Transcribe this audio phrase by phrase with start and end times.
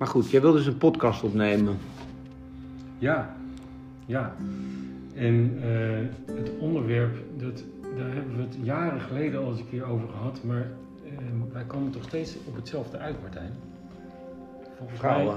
[0.00, 1.78] Maar goed, jij wilde dus een podcast opnemen.
[2.98, 3.36] Ja,
[4.06, 4.34] ja.
[5.14, 7.64] En eh, het onderwerp, dat,
[7.96, 10.70] daar hebben we het jaren geleden al eens een keer over gehad, maar
[11.04, 11.12] eh,
[11.52, 13.52] wij komen toch steeds op hetzelfde uit, Martijn.
[14.76, 15.36] Volgens mij- Vrouwen.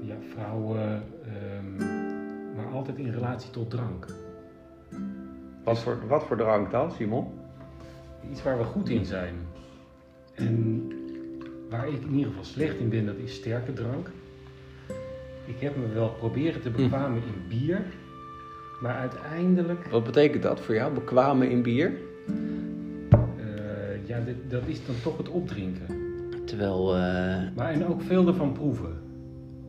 [0.00, 1.76] ja, vrouwen, ehm,
[2.56, 4.06] maar altijd in relatie tot drank.
[5.64, 7.26] Wat voor, wat voor drank dan, Simon?
[8.30, 9.34] Iets waar we goed in zijn.
[10.34, 10.82] En
[11.70, 14.10] waar ik in ieder geval slecht in ben, dat is sterke drank.
[15.46, 17.82] Ik heb me wel proberen te bekwamen in bier,
[18.82, 20.94] maar uiteindelijk Wat betekent dat voor jou?
[20.94, 21.92] Bekwamen in bier?
[23.38, 25.86] Eh, ja, dit, dat is dan toch het opdrinken.
[26.44, 27.00] Terwijl, eh,
[27.56, 28.98] Maar en ook veel ervan proeven.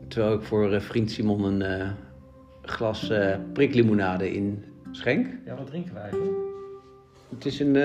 [0.07, 1.95] terwijl ik voor eh, vriend Simon een
[2.61, 3.11] glas
[3.53, 5.27] priklimonade in schenk.
[5.45, 6.31] Ja, wat drinken wij eigenlijk?
[7.29, 7.75] Het is een,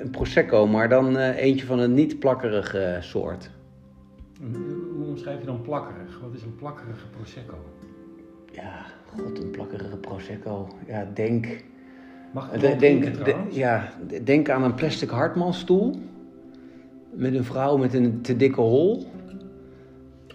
[0.00, 3.50] een prosecco, maar dan eentje van een niet plakkerige soort.
[4.40, 6.20] Hoe omschrijf je dan plakkerig?
[6.20, 7.54] Wat is een plakkerige prosecco?
[8.52, 10.68] Ja, god, een plakkerige prosecco.
[10.86, 11.46] Ja, denk...
[12.32, 13.56] Mag ik denk, drinken de- trouwens?
[13.56, 16.00] ja, de- denk aan een plastic hartmanstoel.
[17.10, 19.06] Met een vrouw met een te dikke hol.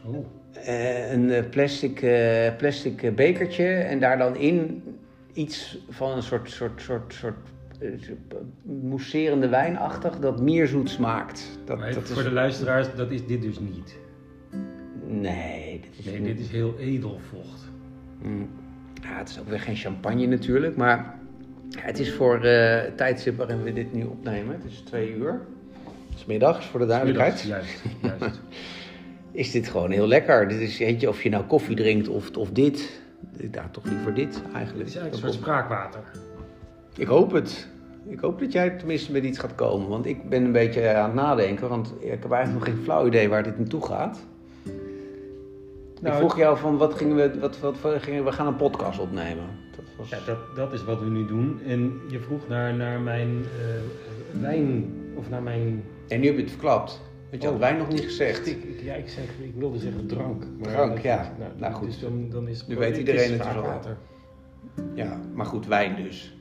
[0.05, 3.65] Oh, Eh, een eh, plastic, eh, plastic bekertje.
[3.67, 4.83] En daar dan in
[5.33, 7.37] iets van een soort, soort, soort, soort
[8.63, 11.59] mousserende wijnachtig dat mierzoet smaakt.
[11.65, 12.27] Dat, maar even dat voor is...
[12.27, 13.97] de luisteraars, dat is dit dus niet.
[15.07, 17.69] Nee, dit is, Nee, dit is heel edel vocht.
[18.21, 18.49] Mm.
[19.01, 21.19] Ja, het is ook weer geen champagne natuurlijk, maar
[21.77, 24.55] het is voor eh, het tijdstip waarin we dit nu opnemen.
[24.55, 25.41] Het is twee uur.
[26.09, 27.41] Het is middags, voor de duidelijkheid.
[27.41, 28.41] Juist, juist.
[29.31, 30.47] Is dit gewoon heel lekker.
[30.47, 33.01] Dit is, weet je, of je nou koffie drinkt of, of dit.
[33.51, 34.87] Ja, toch liever dit Het eigenlijk.
[34.87, 36.01] is eigenlijk een soort spraakwater.
[36.97, 37.67] Ik hoop het.
[38.07, 39.87] Ik hoop dat jij tenminste met iets gaat komen.
[39.89, 41.69] Want ik ben een beetje aan het nadenken.
[41.69, 44.25] Want ik heb eigenlijk nog geen flauw idee waar dit naartoe gaat.
[46.01, 47.39] Nou, ik vroeg jou van, wat gingen we...
[47.39, 49.45] Wat, wat, gingen we gaan een podcast opnemen.
[49.75, 50.09] Dat was...
[50.09, 51.59] Ja, dat, dat is wat we nu doen.
[51.67, 55.83] En je vroeg naar, naar mijn eh, wijn, of naar mijn...
[56.07, 57.01] En nu heb je het verklapt.
[57.29, 57.63] Want je had Oh.
[57.63, 58.47] wijn nog niet gezegd.
[58.47, 60.43] Ik, ik- ja, ik, zeg, ik wilde zeggen drank.
[60.59, 61.33] maar Drank, dat- ja.
[61.57, 61.87] Nou, goed.
[61.87, 63.47] Dus dan, dan is Nu weet het iedereen het al.
[63.47, 63.97] spraakwater.
[64.93, 66.37] Ja, maar goed, wijn dus.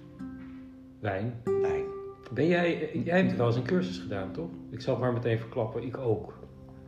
[1.03, 1.41] Wijn.
[1.45, 1.85] Wijn.
[2.33, 4.49] Ben jij, jij hebt wel eens een cursus gedaan, toch?
[4.71, 6.35] Ik zal het maar meteen verklappen, ik ook.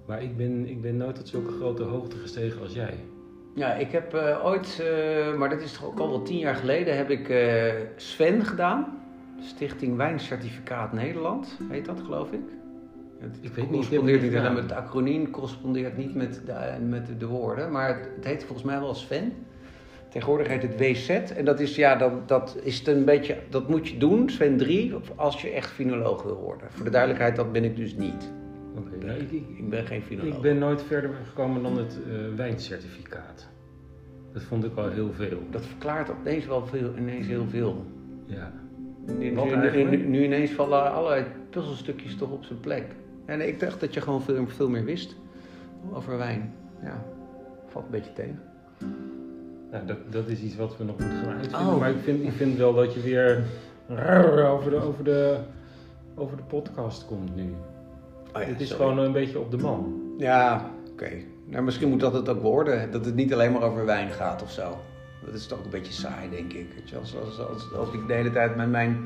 [0.06, 2.94] Maar ik ben, ik ben nooit tot zulke grote hoogte gestegen als jij.
[3.54, 6.54] Ja, ik heb eh, ooit, eh, maar dat is toch ook al wel tien jaar
[6.54, 9.02] geleden, heb ik eh, Sven gedaan.
[9.40, 12.40] Stichting Wijncertificaat Nederland, heet dat geloof ik.
[13.18, 14.54] Het Ik weet correspondeert het niet gedaan.
[14.54, 18.80] met het acroniem, correspondeert niet met de, met de woorden, maar het heet volgens mij
[18.80, 19.32] wel Sven.
[20.14, 23.68] Tegenwoordig heet het WZ en dat is, ja, dat, dat is het een beetje, dat
[23.68, 26.70] moet je doen, Sven 3, als je echt finoloog wil worden.
[26.70, 28.32] Voor de duidelijkheid, dat ben ik dus niet.
[28.76, 30.34] Oké, nou, ik, ik, Ik ben geen finoloog.
[30.34, 33.48] ik ben nooit verder gekomen dan het eh, wijncertificaat.
[34.32, 35.38] Dat vond ik al heel veel.
[35.50, 37.84] Dat verklaart opeens wel veel, ineens heel veel.
[38.26, 38.52] Ja.
[39.18, 42.84] Nu, nu ineens vallen allerlei puzzelstukjes toch op zijn plek.
[43.26, 45.16] En ik dacht dat je gewoon veel, veel meer wist
[45.92, 46.54] over wijn.
[46.82, 47.04] Ja,
[47.66, 48.40] valt een beetje tegen.
[49.74, 51.60] Nou, dat, dat is iets wat we nog moeten gaan uitvinden.
[51.72, 51.78] Oh.
[51.78, 53.44] Maar ik vind, ik vind wel dat je weer
[54.48, 55.38] over de, over de,
[56.14, 57.54] over de podcast komt nu.
[58.34, 58.84] Oh ja, Het is sorry.
[58.84, 60.02] gewoon een beetje op de man.
[60.18, 61.10] Ja, oké.
[61.46, 62.90] Nou, misschien moet dat het ook worden.
[62.90, 64.76] Dat het niet alleen maar over wijn gaat of zo.
[65.24, 66.66] Dat is toch een beetje saai, denk ik.
[67.00, 68.98] Als, als, als, als ik de hele tijd met mijn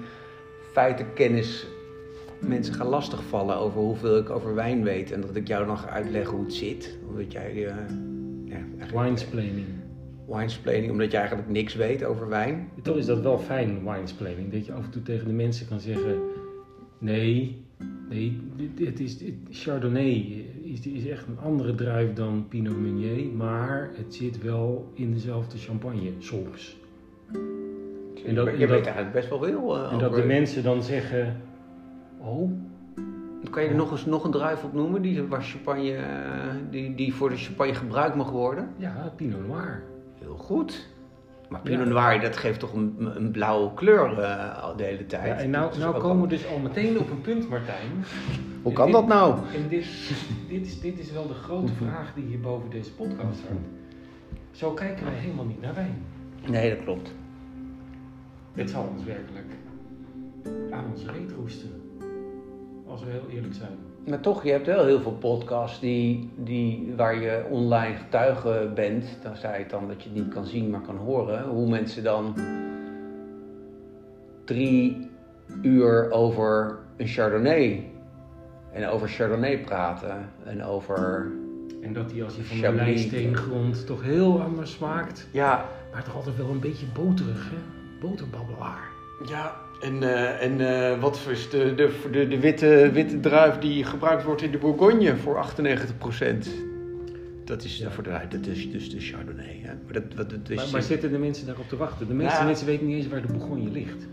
[0.72, 1.66] feitenkennis
[2.38, 5.12] mensen ga lastigvallen over hoeveel ik over wijn weet.
[5.12, 6.96] En dat ik jou dan ga uitleggen hoe het zit.
[7.08, 7.66] Omdat jij...
[7.66, 7.74] eh
[8.44, 8.58] ja,
[9.02, 9.66] Winesplaining.
[10.28, 12.68] Winesplaining, omdat je eigenlijk niks weet over wijn.
[12.82, 14.52] Toch is dat wel fijn, winesplaining.
[14.52, 16.18] Dat je af en toe tegen de mensen kan zeggen...
[16.98, 17.64] Nee,
[18.08, 23.26] nee, dit, dit is, Chardonnay is, is echt een andere druif dan Pinot Meunier.
[23.36, 26.76] Maar het zit wel in dezelfde champagne, soms.
[28.26, 30.62] En dat- je en weet dat- eigenlijk best wel veel eh, En dat de mensen
[30.62, 31.36] dan zeggen...
[32.20, 32.50] Oh,
[33.50, 36.04] Kan je er nog eens nog een druif op noemen die, waar champagne, eh,
[36.70, 38.68] die, die voor de champagne gebruikt mag worden?
[38.76, 39.82] ja, Pinot Noir.
[40.28, 40.86] Heel goed.
[41.48, 41.92] Maar Pinot Ja.
[41.92, 45.26] Noir, dat geeft toch een, een blauwe kleur eh, al de hele tijd.
[45.26, 47.90] Ja, en nou, nou komen we dus al meteen op een punt, Martijn.
[48.62, 49.38] Hoe kan dit- dat nou?
[49.54, 49.86] En dit,
[50.48, 53.68] dit, is, dit is wel de grote vraag die hier boven deze podcast hangt.
[54.50, 56.02] Zo kijken wij helemaal niet naar wijn.
[56.48, 57.14] Nee, dat klopt.
[58.52, 59.52] Het zal ons werkelijk
[60.70, 61.70] aan ons reet roesten.
[62.86, 63.78] Als we heel eerlijk zijn.
[64.08, 69.04] Maar toch, je hebt wel heel veel podcasts die, die, waar je online getuige bent.
[69.22, 71.44] Dan zei je het dan dat je het niet kan zien, maar kan horen.
[71.48, 72.34] Hoe mensen dan
[74.44, 75.10] drie
[75.62, 77.90] uur over een Chardonnay.
[78.72, 80.30] En over Chardonnay praten.
[80.44, 81.30] En over
[81.82, 82.84] En dat die als hij van de Chablis.
[82.84, 85.28] lijsteengrond toch heel anders smaakt.
[85.32, 87.56] Ja, Maar toch altijd wel een beetje boterig, hè?
[88.00, 88.88] Boterbabbelaar.
[89.28, 89.66] ja.
[89.80, 90.60] En, eh, en
[90.92, 94.58] eh, wat is de, de, de, de witte, witte druif die gebruikt wordt in de
[94.58, 96.48] Bourgogne voor 98%?
[97.44, 97.90] Dat is, Ja.
[97.90, 99.60] voor de, dat is dus de Chardonnay.
[99.62, 99.72] Hè?
[99.84, 102.06] Maar, dat, is, Maar, maar zitten de mensen daarop te wachten?
[102.08, 104.06] De meeste mensen weten niet eens waar de Bourgogne ligt.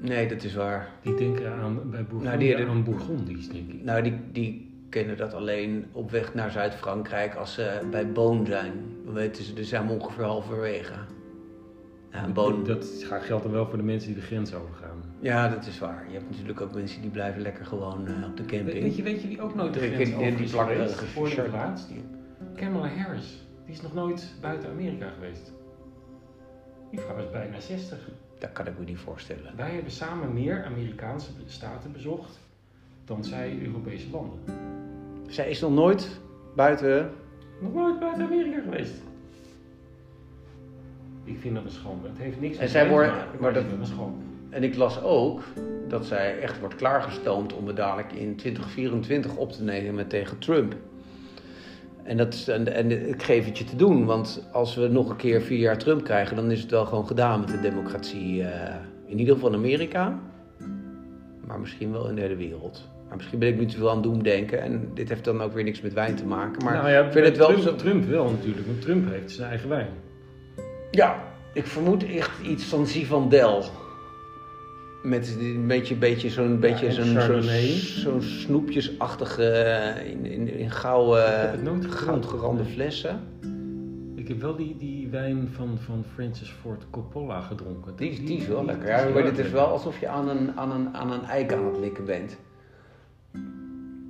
[0.00, 0.88] Nee, dat is waar.
[1.02, 3.82] Die denken aan, bij Bourgogne Nou, die- aan Bourgondisch, denk ik.
[3.84, 8.72] Nou, die, die kennen dat alleen op weg naar Zuid-Frankrijk als ze bij Boon zijn.
[9.04, 10.92] Dan weten ze, dus zijn we ongeveer halverwege.
[12.64, 15.02] Dat geldt dan wel voor de mensen die de grens overgaan.
[15.20, 16.04] ja, dat is waar.
[16.08, 18.82] Je hebt natuurlijk ook mensen die blijven lekker gewoon eh, op de camping.
[18.82, 21.00] Weet je, weet je wie ook nooit de grens over die is plakken geweest?
[21.00, 21.74] een Voor de.
[22.54, 23.46] Kamala Harris.
[23.64, 25.52] Die is nog nooit buiten Amerika geweest.
[26.90, 27.98] Die vrouw is bijna 60.
[28.38, 29.56] Dat kan ik me niet voorstellen.
[29.56, 32.38] Wij hebben samen meer Amerikaanse staten bezocht
[33.04, 34.38] dan zij Europese landen.
[35.28, 36.20] Zij is nog nooit
[36.56, 37.10] buiten.
[37.60, 38.94] Nog nooit buiten Amerika geweest.
[41.26, 42.08] Ik vind dat een schande.
[42.08, 44.16] Het heeft niks En zij mij te maken, maar dat- een schande.
[44.50, 45.42] En ik las ook
[45.88, 50.74] dat zij echt wordt klaargestoomd om het dadelijk in 2024 op te nemen tegen Trump.
[52.02, 55.10] En, dat is, en, en ik geef het je te doen, want als we nog
[55.10, 58.42] een keer vier jaar Trump krijgen, dan is het wel gewoon gedaan met de democratie.
[58.42, 58.74] eh,
[59.06, 60.18] in ieder geval in Amerika,
[61.46, 62.88] maar misschien wel in de hele wereld.
[63.08, 65.64] Maar misschien ben ik nu te veel aan doemdenken en dit heeft dan ook weer
[65.64, 66.64] niks met wijn te maken.
[66.64, 69.30] Maar nou ja, ik vind het wel Trump, zo- Trump wel natuurlijk, want Trump heeft
[69.32, 69.88] zijn eigen wijn.
[70.90, 71.22] Ja,
[71.52, 73.64] ik vermoed echt iets van Zivandel.
[75.02, 77.42] Met een beetje, beetje zo'n beetje en zo'n
[77.72, 82.72] zo'n snoepjesachtige eh, in, in, in gouden, goudgerande Nee.
[82.72, 83.20] flessen.
[84.14, 87.92] Ik heb wel die, die wijn van, van Francis Ford Coppola gedronken.
[87.96, 88.88] Die, is- die is wel lekker.
[88.88, 91.66] Ja, maar dit is wel alsof je aan een, aan, een, aan een eik aan
[91.66, 92.36] het likken bent.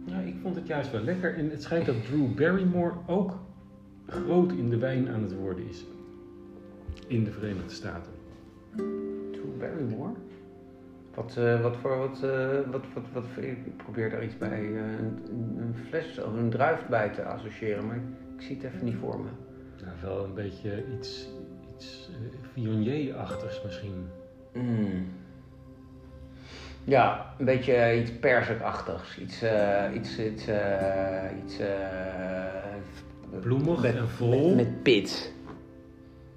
[0.06, 1.34] Ja, ik vond het juist wel lekker.
[1.37, 3.38] En het schijnt dat Drew Barrymore ook
[4.06, 5.84] groot in de wijn aan het worden is.
[7.06, 8.12] In de Verenigde Staten.
[9.31, 10.12] Drew Barrymore?
[11.16, 14.98] Wat, eh, wat voor, wat, eh, wat, wat, wat, ik probeer daar iets bij, eh,
[14.98, 17.96] een, een fles of een druif bij te associëren, maar
[18.37, 19.28] ik zie het even niet voor me.
[19.84, 21.28] Nou, wel een beetje iets,
[21.76, 22.10] iets
[22.52, 24.08] Viognier-achtigs misschien.
[24.52, 25.06] Mm.
[26.84, 29.19] Ja, een beetje iets persikachtigs.
[29.19, 29.42] Iets,
[29.94, 30.49] iets, iets,
[31.44, 31.58] iets
[33.40, 34.54] Bloemig met, en vol.
[34.54, 35.32] Met, met pit.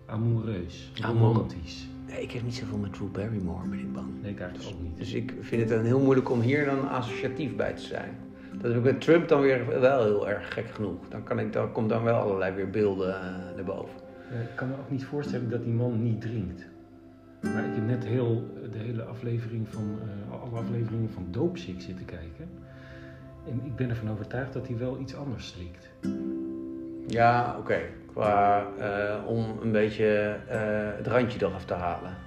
[0.09, 0.91] Amoureus.
[1.01, 1.87] Amour- Romantisch.
[2.07, 4.07] Nee, ik heb niet zoveel met Drew Barrymore, ben ik bang.
[4.21, 4.97] Nee, ik eigenlijk ook niet.
[4.97, 8.15] Dus ik vind het dan heel moeilijk om hier dan associatief bij te zijn.
[8.53, 11.07] Dat heb ik met Trump dan weer wel heel erg gek genoeg.
[11.09, 13.21] Dan, kan ik, dan komt dan wel allerlei weer beelden eh,
[13.55, 13.95] naar boven.
[14.31, 16.65] Ja, ik kan me ook niet voorstellen dat die man niet drinkt.
[17.41, 19.83] Maar ik heb net heel, de hele aflevering van,
[20.29, 22.49] eh, alle afleveringen van Doopsick zitten kijken.
[23.49, 25.89] En ik ben ervan overtuigd dat hij wel iets anders slikt.
[27.07, 27.79] Ja, oké.
[28.11, 30.59] Qua eh, om een beetje eh,
[30.97, 32.17] het randje eraf te halen.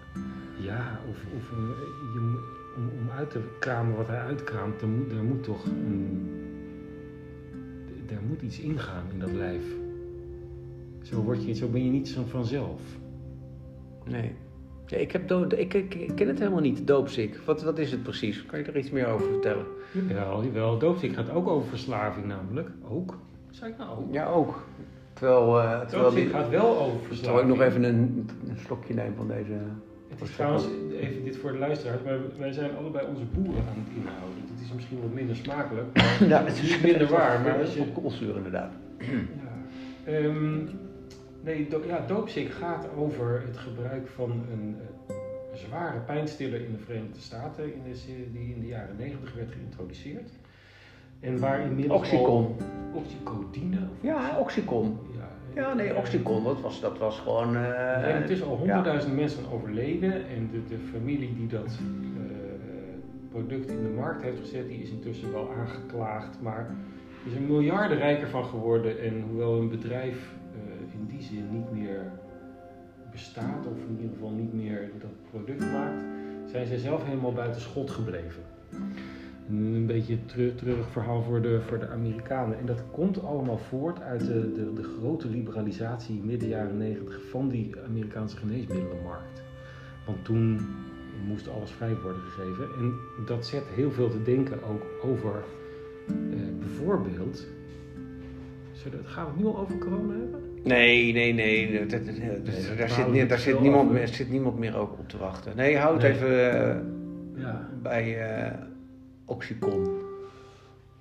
[0.61, 2.39] Ja, of, of je,
[2.77, 6.31] om, om uit te kramen wat hij uitkraamt, moet, er moet toch een,
[8.09, 9.65] er moet iets ingaan in dat lijf.
[11.03, 12.81] Zo, word je, zo ben je niet zo vanzelf.
[14.05, 14.35] Nee.
[14.87, 17.37] Ja, ik, heb ik, ik, ik ken het helemaal niet, doopziek.
[17.45, 18.47] Wat, wat is het precies?
[18.47, 19.67] Kan je er iets meer over vertellen?
[19.93, 20.79] Jawel, jawel.
[20.79, 22.69] Doopsick gaat ook over verslaving namelijk.
[22.89, 23.19] Ook?
[23.51, 24.13] Zeg ik nou ook?
[24.13, 24.63] Ja, ook.
[25.13, 27.21] Terwijl, eh terwijl, die, gaat wel over verslaving.
[27.21, 29.53] terwijl ik nog even een, een slokje neem van deze...
[30.09, 30.65] Het is trouwens,
[31.01, 34.39] even dit voor de luisteraars, maar wij zijn allebei onze boeren aan het inhouden.
[34.53, 37.41] Het is misschien wat minder smakelijk, maar Ja, het is niet minder waar.
[37.41, 38.73] Maar als je, Op koolzuur inderdaad.
[38.99, 39.53] ja.
[40.05, 40.65] Ehm,
[41.41, 44.77] nee, do, ja, doopsick gaat over het gebruik van een
[45.09, 45.17] eh,
[45.55, 50.31] zware pijnstiller in de Verenigde Staten, in de, die in de jaren 90 werd geïntroduceerd.
[51.23, 52.27] En waar inmiddels Oxycon.
[52.29, 52.57] al
[52.95, 53.77] oxycodine.
[53.77, 54.99] of- Ja, Oxycon.
[55.17, 55.29] Ja,
[55.63, 57.57] Ja, nee, eh, Oxycon, dat was, dat was gewoon...
[57.57, 58.57] eh, Nee, het is al ja.
[58.59, 62.23] honderdduizend mensen overleden en de, de familie die dat eh,
[63.31, 66.67] product in de markt heeft gezet, die is intussen wel aangeklaagd, maar
[67.27, 71.73] is er miljarden rijker van geworden en hoewel een bedrijf eh, in die zin niet
[71.73, 72.13] meer
[73.11, 76.03] bestaat of in ieder geval niet meer dat product maakt,
[76.51, 78.43] zijn zij zelf helemaal buiten schot gebleven.
[79.53, 82.59] Een beetje een treu- treurig verhaal voor de, voor de Amerikanen.
[82.59, 87.49] En dat komt allemaal voort uit de, de, de grote liberalisatie midden jaren 90 van
[87.49, 89.43] die Amerikaanse geneesmiddelenmarkt.
[90.07, 90.61] Want toen
[91.27, 92.65] moest alles vrij worden gegeven.
[92.79, 92.93] En
[93.27, 95.43] dat zet heel veel te denken ook over
[96.09, 96.15] eh,
[96.59, 97.47] bijvoorbeeld.
[98.73, 100.41] Zullen we het, gaan we het nu al over corona hebben?
[100.65, 101.79] Nee, nee, nee.
[101.79, 103.95] dat- dat- dat- Nee, dat daar, zit, daar, zit niemand over.
[103.95, 105.57] meer, zit niemand meer ook op te wachten.
[105.57, 106.13] Nee, hou het Nee.
[106.13, 106.77] even eh,
[107.43, 107.69] Ja.
[107.83, 108.53] bij eh
[109.33, 110.01] Oxycon.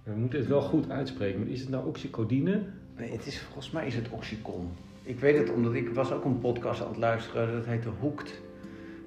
[0.04, 1.40] We moeten het wel goed uitspreken.
[1.40, 2.64] Maar is het nou oxycodine?
[2.98, 4.70] Nee, het is, volgens mij is het Oxycon.
[5.04, 7.54] Ik weet het omdat ik was ook een podcast aan het luisteren.
[7.54, 8.42] Dat heette Hoekt.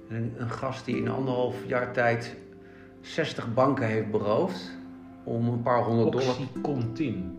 [0.09, 2.37] Een, een gast die in anderhalf jaar tijd
[3.01, 4.71] 60 banken heeft beroofd.
[5.25, 6.29] Om een paar honderd dollar.
[6.29, 7.39] Oxycontin.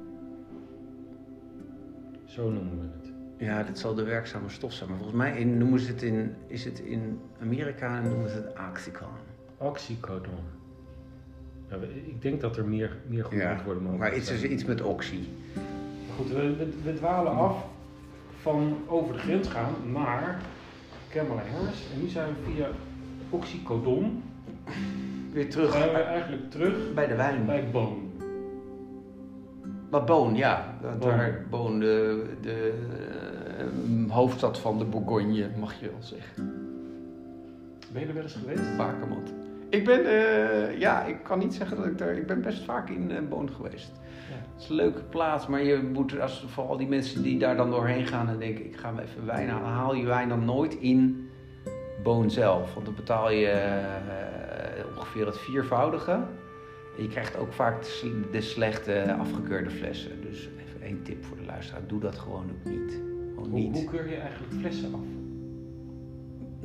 [2.25, 3.13] Zo noemen we het.
[3.37, 4.89] Ja, dit zal de werkzame stof zijn.
[4.89, 8.35] Maar volgens mij in, noemen ze het in, is het in Amerika en noemen ze
[8.35, 9.07] het Oxycon.
[9.57, 10.64] Oxycodone.
[12.05, 15.19] Ik denk dat er meer, meer Ja, antwoorden mogelijk maar is iets met oxy.
[16.15, 17.65] Goed, we, we, we dwalen af
[18.41, 20.41] van over de grens gaan naar
[21.09, 21.83] Kamala Harris.
[21.93, 22.67] En nu zijn we via
[23.29, 24.23] Oxycodon
[25.31, 27.45] Weer terug zijn we bij, eigenlijk terug bij de wijn.
[27.45, 28.11] bij Boon.
[29.89, 30.77] Wat Boon, ja.
[30.81, 30.99] Boon.
[30.99, 32.73] Daar Boon, de, de
[33.57, 36.43] eh, hoofdstad van de Bourgogne, mag je wel zeggen.
[37.91, 38.77] Ben je er wel eens geweest?
[38.77, 39.44] Bakermat.
[39.69, 42.89] Ik ben, eh, ja, ik kan niet zeggen dat ik daar, ik ben best vaak
[42.89, 43.91] in eh, Boon geweest.
[44.29, 44.35] Ja.
[44.53, 47.69] Het is een leuke plaats, maar je moet, als, vooral die mensen die daar dan
[47.69, 51.29] doorheen gaan en denken, ik ga even wijn halen, haal je wijn dan nooit in
[52.03, 52.73] Boon zelf.
[52.73, 56.11] Want dan betaal je eh, ongeveer het viervoudige.
[56.97, 60.21] En je krijgt ook vaak de, sl- de slechte afgekeurde flessen.
[60.21, 63.01] Dus even één tip voor de luisteraar, doe dat gewoon ook niet.
[63.33, 63.73] Gewoon Hoe, niet.
[63.73, 64.99] hoe keur je eigenlijk flessen af?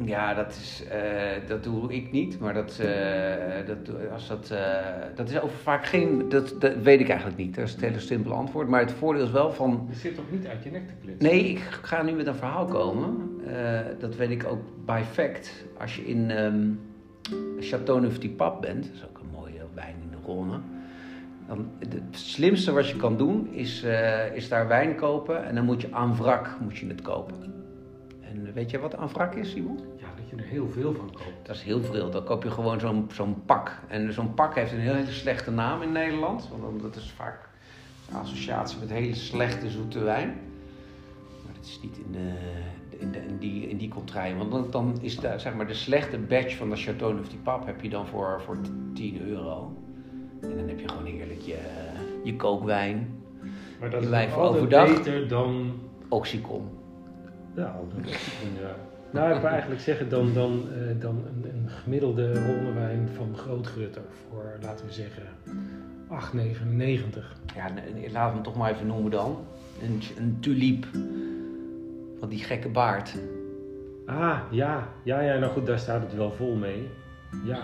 [0.05, 4.77] Ja, dat, is, eh, dat doe ik niet, maar dat, eh, dat, als dat, eh,
[5.15, 6.29] dat is over vaak geen.
[6.29, 7.55] Dat, dat weet ik eigenlijk niet.
[7.55, 8.69] Dat is het hele simpele antwoord.
[8.69, 9.87] Maar het voordeel is wel van.
[9.91, 11.31] Je zit toch niet uit je nek te kletsen?
[11.31, 13.41] Nee, ik ga nu met een verhaal komen.
[13.99, 15.65] Dat weet ik ook by fact.
[15.79, 16.69] Als je in ehm
[17.59, 20.61] Château Neuf du Pape bent, dat is ook een mooie wijn in de Rhône.
[21.47, 23.85] Dan, het slimste wat je kan doen is,
[24.35, 27.60] is daar wijn kopen en dan moet je aan wrak moet je het kopen.
[28.31, 29.79] En weet je wat aan wrak is, Simon?
[29.97, 31.47] Ja, dat je er heel veel van koopt.
[31.47, 32.11] Dat is heel veel.
[32.11, 33.79] Dan koop je gewoon zo'n zo'n pak.
[33.89, 36.49] En zo'n pak heeft een hele slechte naam in Nederland.
[36.61, 37.49] Want dat is vaak
[38.11, 40.29] een associatie met hele slechte zoete wijn.
[41.45, 42.33] Maar dat is niet in, de,
[42.99, 44.37] in, de, in, die, in die contraien.
[44.39, 47.37] Want dan, dan is de, zeg maar, de slechte batch van de Chateau Neuf du
[47.37, 48.59] Pape heb je dan voor, voor
[48.95, 49.73] 10 euro.
[50.41, 51.59] En dan heb je gewoon heerlijk je,
[52.25, 53.23] je kookwijn.
[53.81, 54.97] Maar dat Je is wijn nog voor altijd overdag.
[54.97, 55.73] beter dan...
[56.09, 56.69] Oxycon.
[58.61, 58.75] Ja.
[59.11, 64.03] Nou, ik wil eigenlijk zeggen dan, dan, eh, dan een, een gemiddelde ronnewijn van Grootgrutter
[64.29, 65.23] voor, laten we zeggen,
[66.09, 67.37] 8,99.
[67.55, 67.69] Ja,
[68.13, 69.39] laten we hem toch maar even noemen dan.
[69.83, 70.87] Een, een tuliep.
[72.19, 73.15] Van die gekke baard.
[74.07, 76.89] Ah, ja, ja, ja, nou goed, daar staat het wel vol mee.
[77.45, 77.63] Ja.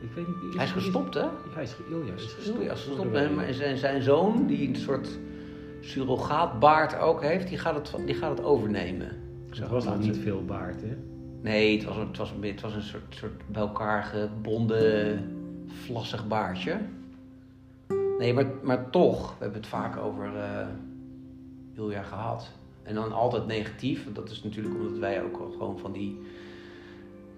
[0.00, 0.54] Ik weet niet...
[0.56, 1.20] Hij is gestopt, hè?
[1.20, 2.62] Ja, hij is, ge- oh is gestopt.
[2.62, 3.38] Ja, ze stopt met hem.
[3.38, 5.18] En zijn, zijn zoon, die een soort
[5.84, 9.08] surrogaatbaard ook heeft, die gaat het, die gaat het overnemen.
[9.50, 10.96] Ik Er was het nog niet veel baard, hè?
[11.42, 15.24] Nee, het was, een- het was, een- het was een soort, soort bij elkaar gebonden,
[15.66, 16.76] vlassig baardje.
[18.18, 20.66] Nee, maar, maar toch, we hebben het vaak over eh
[21.76, 22.50] Ilja gehad.
[22.82, 24.04] En dan altijd negatief.
[24.04, 26.20] want Dat is natuurlijk omdat wij ook gewoon van die...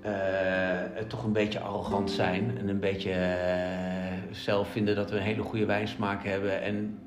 [0.00, 2.58] eh, toch een beetje arrogant zijn.
[2.58, 6.62] En een beetje eh, zelf vinden dat we een hele goede wijnsmaak hebben.
[6.62, 6.98] En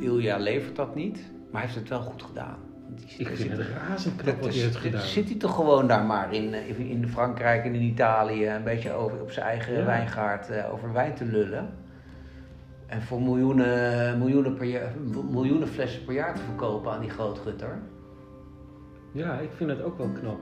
[0.00, 1.16] Ilja levert dat niet.
[1.50, 2.56] Maar hij heeft het wel goed gedaan.
[2.94, 5.00] Die- Ik hij vind zit- het razend knap wat hij heeft gedaan.
[5.00, 8.92] Zit hij toch gewoon daar maar in, eh, in Frankrijk en in Italië een beetje
[8.92, 9.84] over, op zijn eigen Ja.
[9.84, 11.68] wijngaard eh, over wijn te lullen.
[12.86, 14.92] En voor miljoenen, miljoenen, per jaar,
[15.30, 17.78] miljoenen flessen per jaar te verkopen aan die grootgutter.
[19.12, 20.38] Ja, ik vind het ook wel knap.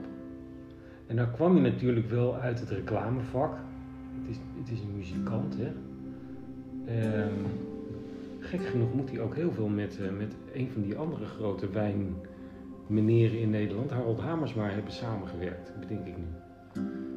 [1.07, 3.53] En dan kwam je natuurlijk wel uit het reclamevak.
[4.21, 5.71] Het is, het is een muzikant, hè.
[6.93, 7.33] Ehm,
[8.49, 11.69] gek genoeg moet hij ook heel veel met, eh, met een van die andere grote
[11.69, 16.25] wijnmeneren in Nederland, Harold Hamersma, hebben samengewerkt, bedenk ik nu.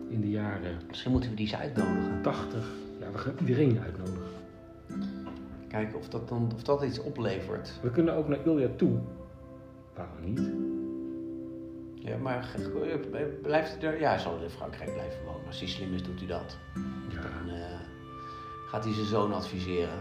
[0.09, 2.23] In de jaren Misschien moeten we die eens uitnodigen.
[2.23, 2.69] 80.
[3.01, 4.29] Ja, we gaan iedereen uitnodigen.
[5.69, 7.79] Kijken of dat, dan, of dat iets oplevert.
[7.83, 8.99] We kunnen ook naar Ilja toe.
[9.95, 10.51] Waarom niet?
[11.95, 14.01] Ja, maar ge- blijft hij er?
[14.01, 15.47] Ja, hij zal in Frankrijk blijven wonen.
[15.47, 16.59] Als hij slim is, doet hij dat.
[17.09, 17.81] Ja, Dan eh,
[18.67, 19.99] gaat hij zijn zoon adviseren.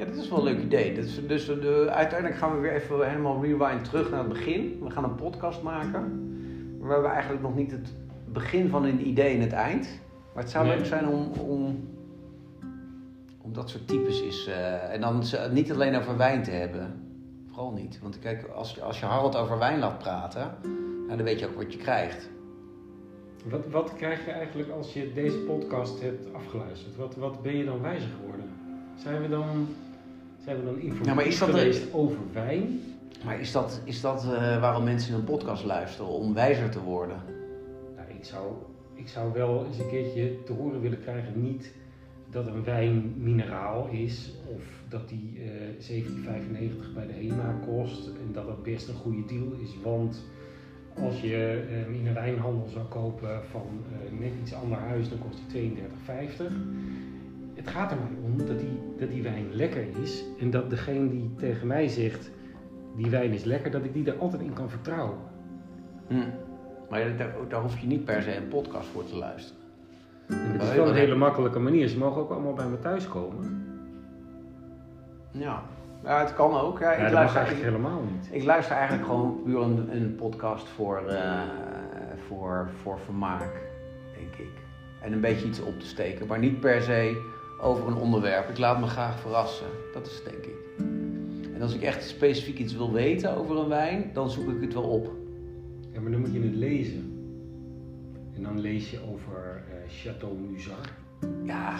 [0.00, 0.94] Ja, dat is wel een leuk idee.
[0.94, 4.78] Dat is, dus de, uiteindelijk gaan we weer even helemaal rewind terug naar het begin.
[4.82, 6.28] We gaan een podcast maken.
[6.80, 7.92] Waar we eigenlijk nog niet het
[8.32, 10.00] begin van een idee en het eind.
[10.34, 10.76] Maar het zou Nee.
[10.76, 11.88] leuk zijn om, om,
[13.40, 14.46] om dat soort types is.
[14.46, 17.02] eh, en dan niet alleen over wijn te hebben.
[17.46, 17.98] Vooral niet.
[18.02, 20.54] Want kijk, als, als je Harold over wijn laat praten,
[21.06, 22.30] nou, dan weet je ook wat je krijgt.
[23.44, 26.96] Wat, wat krijg je eigenlijk als je deze podcast hebt afgeluisterd?
[26.96, 28.44] Wat, wat ben je dan wijzer geworden?
[28.96, 29.66] Zijn we dan,
[30.44, 32.80] zijn we dan informatief Ja, maar is dat geweest over wijn?
[33.24, 36.10] Maar is dat, is dat eh, waarom mensen een podcast luisteren?
[36.10, 37.22] Om wijzer te worden?
[37.96, 38.52] Nou, ik, zou,
[38.94, 41.72] ik zou wel eens een keertje te horen willen krijgen, niet
[42.30, 45.40] dat een wijn mineraal is of dat die
[45.88, 49.70] eh 17,95 bij de HEMA kost en dat dat best een goede deal is.
[49.82, 50.24] Want
[50.98, 55.18] als je hem in een wijnhandel zou kopen van eh, net iets ander huis, dan
[55.18, 55.72] kost die
[56.40, 56.52] 32,50.
[57.60, 61.08] Het gaat er maar om dat die, dat die wijn lekker is en dat degene
[61.08, 62.30] die tegen mij zegt
[62.96, 65.18] die wijn is lekker, dat ik die er altijd in kan vertrouwen.
[66.06, 66.14] Hm.
[66.90, 69.62] Maar daar, daar hoef je niet per se een podcast voor te luisteren.
[70.28, 71.88] En dat is wel een hele makkelijke manier.
[71.88, 73.66] Ze mogen ook allemaal bij me thuis komen.
[75.30, 75.62] Ja,
[76.04, 76.78] ja het kan ook.
[76.78, 78.28] Ja, ik, luister, eigenlijk helemaal niet.
[78.30, 81.40] ik luister eigenlijk gewoon puur een, een podcast voor, eh,
[82.28, 83.52] voor, voor vermaak,
[84.18, 84.52] denk ik.
[85.02, 88.48] En een beetje iets op te steken, maar niet per se over een onderwerp.
[88.48, 89.66] Ik laat me graag verrassen.
[89.92, 90.84] Dat is het, denk ik.
[91.54, 94.74] En als ik echt specifiek iets wil weten over een wijn, dan zoek ik het
[94.74, 95.10] wel op.
[95.92, 97.12] Ja, maar dan moet je het lezen.
[98.36, 100.92] En dan lees je over eh Chateau Musard.
[101.44, 101.74] Ja,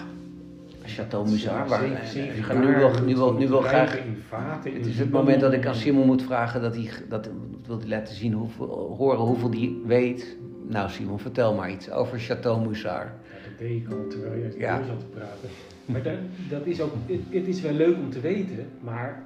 [0.84, 1.68] Chateau Musard.
[1.68, 4.76] Waar, Zeven- zeven ik ga nu wel, nu wel, nu wel graag in vaten, in
[4.76, 7.30] Het is het moment dat ik aan Simon moet vragen dat hij, dat,
[7.66, 10.37] wil hij laten zien hoeveel, horen hoeveel die weet.
[10.66, 13.06] Nou Simon, vertel maar iets over Chateau Musard.
[13.08, 14.76] Ja, dat deed ik al terwijl je Ja.
[14.87, 15.49] zat te praten.
[15.84, 16.18] Maar dat,
[16.49, 19.22] dat is ook, het, het is wel leuk om te weten, maar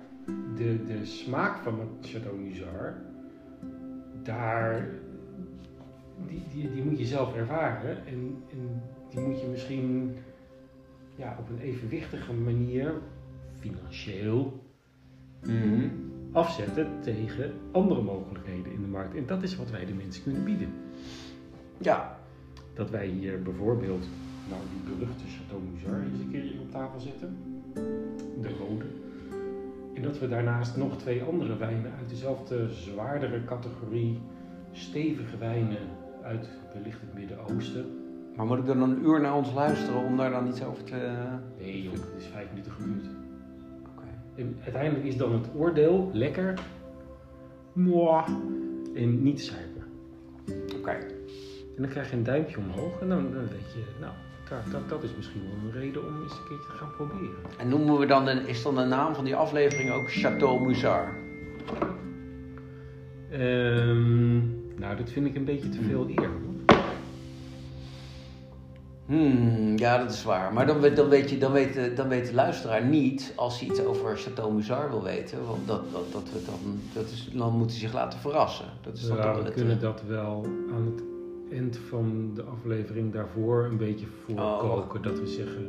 [0.57, 2.95] de, de smaak van het Chateau Musard,
[4.23, 4.89] daar,
[6.29, 8.07] die, die, die moet je zelf ervaren.
[8.07, 10.15] En, en die moet je misschien
[11.17, 12.93] ja, op een evenwichtige manier,
[13.59, 14.63] financieel,
[16.33, 19.15] afzetten tegen andere mogelijkheden in de markt.
[19.17, 20.69] En dat is wat wij de mensen kunnen bieden.
[21.79, 22.19] Ja,
[22.75, 24.09] Dat wij hier bijvoorbeeld,
[24.49, 25.63] nou die beruchte Chateau
[26.03, 27.37] eens een keertje op tafel zetten.
[28.41, 28.85] De rode.
[29.95, 34.21] En dat we daarnaast nog twee andere wijnen uit dezelfde zwaardere categorie,
[34.73, 35.89] stevige wijnen
[36.23, 37.87] uit wellicht het Midden-Oosten.
[38.37, 41.13] maar moet ik dan een uur naar ons luisteren om daar dan iets over te...
[41.59, 43.07] Nee joh, het is vijf minuten geduurd.
[43.83, 44.09] Oké.
[44.35, 46.61] En uiteindelijk is dan het oordeel lekker,
[47.73, 48.29] mwah,
[48.95, 49.87] en niet zuiver.
[50.79, 50.91] Oké.
[51.77, 54.13] En dan krijg je een duimpje omhoog en dan, dan weet je, nou,
[54.49, 57.37] dat, dat, dat is misschien wel een reden om eens een keertje te gaan proberen.
[57.59, 61.09] En noemen we dan, is dan de naam van die aflevering ook Chateau Musard?
[63.31, 64.37] Ehm,
[64.79, 66.31] nou, dat vind ik een beetje te veel eer.
[69.07, 70.53] Hmm, ja, dat is waar.
[70.53, 73.61] Maar dan, weet- dan, weet je, dan, weet, de- dan weet de luisteraar niet als
[73.61, 75.47] hij iets over Chateau Musard wil weten.
[75.47, 78.67] Want dat, dat, dat, we dan, dat is, dan moet hij zich laten verrassen.
[78.83, 81.03] Dat is dan Ja, we het, kunnen eh, dat wel aan het
[81.53, 84.35] eind van de aflevering daarvoor een beetje Oh.
[84.61, 85.03] voorkoken.
[85.03, 85.69] Dat we zeggen,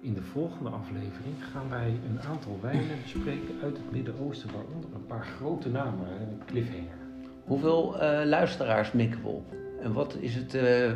[0.00, 5.06] in de volgende aflevering gaan wij een aantal wijnen bespreken uit het Midden-Oosten, waaronder een
[5.06, 6.96] paar grote namen, een cliffhanger.
[7.44, 9.54] Hoeveel eh, luisteraars mikken we op?
[9.82, 10.92] En wat is het, eh,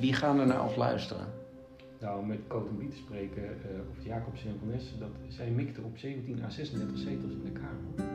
[0.00, 1.26] wie gaan er naar ons luisteren?
[2.00, 2.38] Nou, met
[2.78, 7.32] Biet te spreken, eh, of Van Nessen, dat zij mikten op 17 à 36 zetels
[7.32, 8.10] in de Kamer.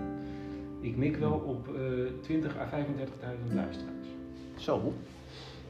[0.80, 1.82] Ik mik wel op eh
[2.22, 4.08] 20 à 35.000 luisteraars.
[4.56, 4.94] Zo,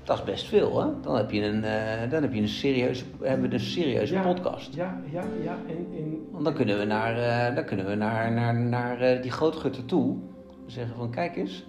[0.03, 0.87] dat is best veel, hè?
[1.01, 4.21] Dan heb je een, eh, dan heb je een serieuze, hebben we een serieuze Ja.
[4.21, 4.73] podcast.
[4.73, 5.57] Ja, ja, ja.
[5.67, 7.17] En, en Want dan kunnen we naar,
[7.49, 10.17] eh, dan kunnen we naar, naar, naar eh, die grootgutter toe.
[10.65, 11.65] Zeggen van, kijk eens.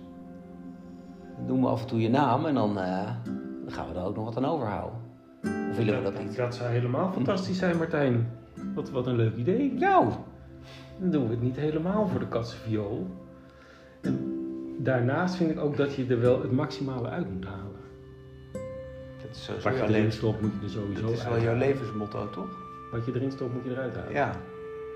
[1.47, 4.25] Noem me af en toe je naam en dan, dan gaan we er ook nog
[4.25, 4.99] wat aan overhouden.
[5.71, 6.37] Of willen we dat niet?
[6.37, 8.31] Dat zou helemaal fantastisch zijn, Martijn.
[8.75, 9.73] Wat, wat een leuk idee.
[9.73, 10.09] Nou,
[11.01, 12.97] Dan doen we het niet helemaal voor de katsenviool.
[12.97, 13.28] En
[14.79, 17.81] daarnaast vind ik ook dat je er wel het maximale uit moet halen.
[19.23, 21.43] dat is sowieso Wat je erin stopt, moet je er sowieso dat is wel uit
[21.43, 22.67] jouw levensmotto, toch?
[22.91, 24.13] Wat je erin stopt, moet je eruit halen.
[24.13, 24.33] Ja.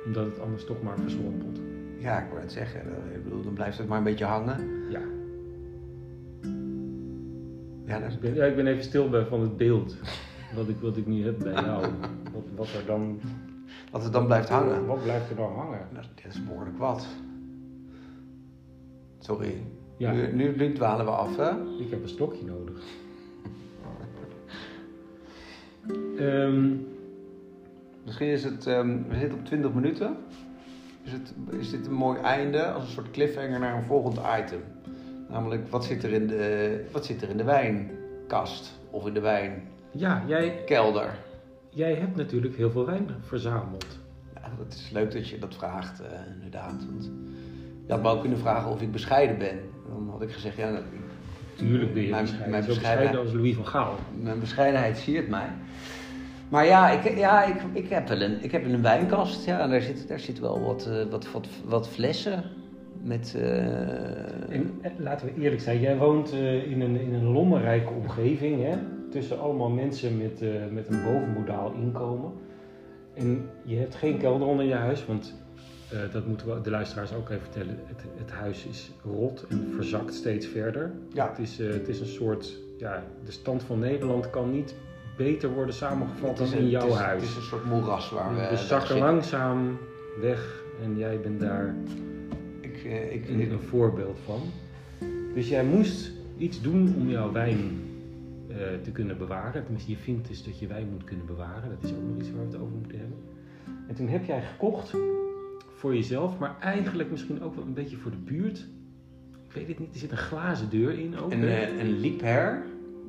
[0.07, 1.59] Omdat het anders toch maar verslompelt.
[1.99, 2.81] Ja, ik wou het zeggen.
[3.15, 4.89] Ik bedoel, dan blijft het maar een beetje hangen.
[4.91, 5.01] Ja.
[7.87, 9.97] Ja, dat, Ik ben, ja, ik ben even stil bij van het beeld.
[10.55, 11.87] Wat ik, wat ik nu heb bij jou.
[12.33, 13.21] Wat, wat er dan...
[13.91, 14.87] dat het dan blijft hangen.
[14.87, 15.87] Wat blijft er dan hangen?
[15.93, 17.07] Nou, dit is behoorlijk wat.
[19.23, 19.55] Sorry.
[19.97, 21.51] Ja, Nu, nu, nu dwalen we af, hè?
[21.79, 22.83] ik heb een stokje nodig.
[26.19, 26.75] Ehm,
[28.05, 30.17] Misschien is het, ehm, we zitten op 20 minuten.
[31.03, 34.61] Is, het, is dit een mooi einde als een soort cliffhanger naar een volgend item?
[35.29, 38.79] Namelijk, wat zit er in de, wat zit er in de wijnkast?
[38.91, 39.71] Of in de wijnkelder?
[39.91, 40.65] ja, jij,
[41.71, 43.99] jij hebt natuurlijk heel veel wijn verzameld.
[44.35, 46.87] Nou, dat is leuk dat je dat vraagt, eh, inderdaad.
[46.91, 47.11] Want
[47.87, 49.59] je had me ook kunnen vragen of ik bescheiden ben.
[49.89, 50.85] Dan had ik gezegd, ja, nou,
[51.57, 52.51] Tuurlijk ben je Mijn- bescheiden.
[52.51, 53.95] mijn bescheidenheid- als Louis van Gaal.
[54.21, 55.49] mijn bescheidenheid siert mij.
[56.49, 59.45] Maar ja, ik, ja, ik, ik, heb, wel een, ik heb een wijnkast.
[59.47, 62.43] Ja, en daar zit, daar zit wel wat, eh, wat, wat, wat flessen.
[63.03, 63.57] Met, eh,
[64.49, 68.63] En eh, laten we eerlijk zijn, jij woont eh, in, een, in een lommerrijke omgeving.
[68.63, 68.77] Hè?
[69.11, 72.33] tussen allemaal mensen met, eh, met een bovenmodaal inkomen.
[73.15, 75.42] En je hebt geen kelder onder je huis, want
[75.93, 77.79] eh, dat moeten we de luisteraars ook even vertellen.
[77.85, 80.93] Het, het huis is rot en verzakt steeds verder.
[81.13, 81.29] Ja.
[81.29, 84.75] Het, is, eh, het is een soort, ja, de stand van Nederland kan niet
[85.17, 87.21] beter worden samengevat dan in jouw het is, huis.
[87.21, 88.49] Het is een soort moeras waar we...
[88.51, 89.79] we zakken langzaam
[90.21, 91.75] weg en jij bent daar
[92.61, 94.41] Ik, eh, ik, een, een voorbeeld van.
[95.35, 97.81] Dus jij moest iets doen om jouw wijn
[98.83, 99.63] te kunnen bewaren.
[99.63, 101.71] Tenminste, je vindt dus dat je wijn moet kunnen bewaren.
[101.71, 103.19] Dat is ook nog iets waar we het over moeten hebben.
[103.89, 104.95] En toen heb jij gekocht
[105.83, 108.59] voor jezelf, maar eigenlijk misschien ook wel een beetje voor de buurt.
[109.49, 111.33] Ik weet het niet, er zit een glazen deur in ook.
[111.33, 111.61] een, hè?
[111.61, 112.63] eh, een Liebherr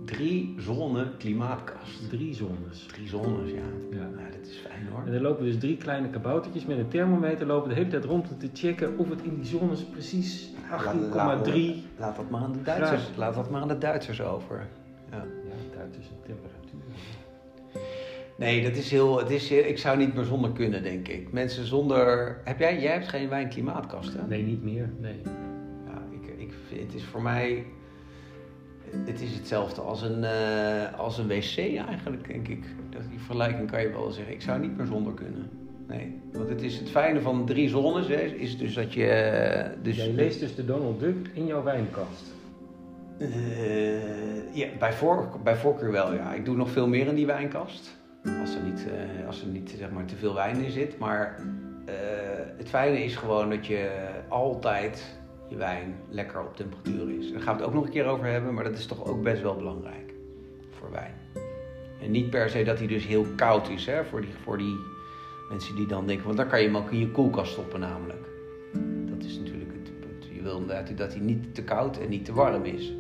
[0.06, 2.10] drie zone klimaatkast.
[2.10, 2.86] Drie zones.
[2.86, 3.98] Drie zones, ja.
[3.98, 4.08] Ja.
[4.16, 5.04] Nou, dat is fijn hoor.
[5.06, 8.30] En er lopen dus drie kleine kaboutertjes met een thermometer lopen de hele tijd rond
[8.30, 10.54] om te checken of het in die zones precies 18,3
[11.98, 14.68] Laat dat maar aan de Duitsers, laat dat maar aan de Duitsers over.
[15.12, 15.18] Ja.
[15.18, 16.63] Ja, Duitsers en temperatuur.
[18.38, 21.32] Nee, dat is heel, het is, ik zou niet meer zonder kunnen, denk ik.
[21.32, 22.38] Mensen zonder...
[22.44, 24.28] Heb jij, jij hebt geen wijnklimaatkast, hè?
[24.28, 24.90] Nee, niet meer.
[25.00, 25.22] Nee.
[25.86, 27.66] Ja, ik, ik, het is voor mij...
[29.06, 32.66] Het is hetzelfde als een, eh, als een wc eigenlijk, denk ik.
[32.90, 34.34] Dat, die vergelijking kan je wel zeggen.
[34.34, 35.50] Ik zou niet meer zonder kunnen.
[35.88, 39.06] Nee, want het is het fijne van drie zones, hè, is dus dat je...
[39.08, 42.34] eh, Dus, Jij leest dus de Donald Duck in jouw wijnkast.
[43.20, 46.34] Eh, ja, bij, voor, bij voorkeur wel, ja.
[46.34, 48.02] Ik doe nog veel meer in die wijnkast.
[48.42, 50.98] Als er niet, eh, als er niet zeg maar, te veel wijn in zit.
[50.98, 51.40] Maar
[51.86, 51.94] eh,
[52.58, 55.18] het fijne is gewoon dat je altijd
[55.50, 57.32] je wijn lekker op temperatuur is.
[57.32, 59.24] Daar gaan we het ook nog een keer over hebben, maar dat is toch ook
[59.24, 60.14] best wel belangrijk
[60.72, 61.14] voor wijn.
[62.02, 64.76] En niet per se dat hij dus heel koud is, hè, voor, die, voor die
[65.50, 66.26] mensen die dan denken...
[66.26, 68.26] Want dan kan je hem ook in je koelkast stoppen namelijk.
[69.06, 70.26] Dat is natuurlijk het punt.
[70.36, 72.94] Je wil inderdaad dat hij niet te koud en niet te warm is.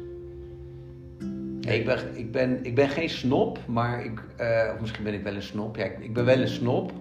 [1.65, 5.13] Nee, ik, ben, ik, ben, ik ben geen snop, maar ik, eh, of misschien ben
[5.13, 5.75] ik wel een snop.
[5.75, 6.91] Ja, ik, ik ben wel een snop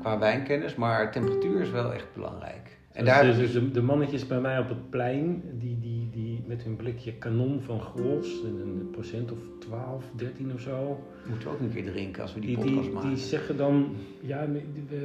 [0.00, 2.76] qua wijnkennis, maar temperatuur is wel echt belangrijk.
[2.92, 6.08] En Dus, daar, dus, dus de, de mannetjes bij mij op het plein, die, die,
[6.10, 11.04] die met hun blikje kanon van Grols, een, een procent of 12, 13 of zo,
[11.28, 13.08] moeten we ook een keer drinken als we die, die, podcast die, maken.
[13.08, 14.46] die zeggen dan, ja,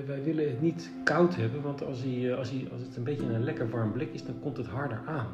[0.05, 3.03] wij willen het niet koud hebben, want als, hij, eh, als, hij, als het een
[3.03, 5.27] beetje een lekker warm blik is, dan komt het harder aan.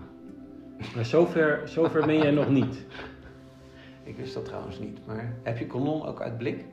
[0.95, 2.85] Maar zover, zover ben jij nog niet.
[4.03, 6.65] Ik wist dat trouwens niet, maar heb je kanon ook uit blik?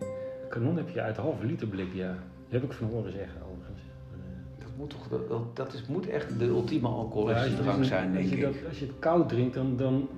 [0.48, 2.08] Kanon heb je uit halve liter blik, ja.
[2.48, 3.80] Dat heb ik van horen zeggen overigens.
[4.12, 8.12] Eh, Dat moet toch, dat, dat- is, moet echt de ultieme alcoholische drank dus- zijn,
[8.12, 8.42] denk als je ik.
[8.42, 10.08] dat- als je het koud drinkt, dan, dan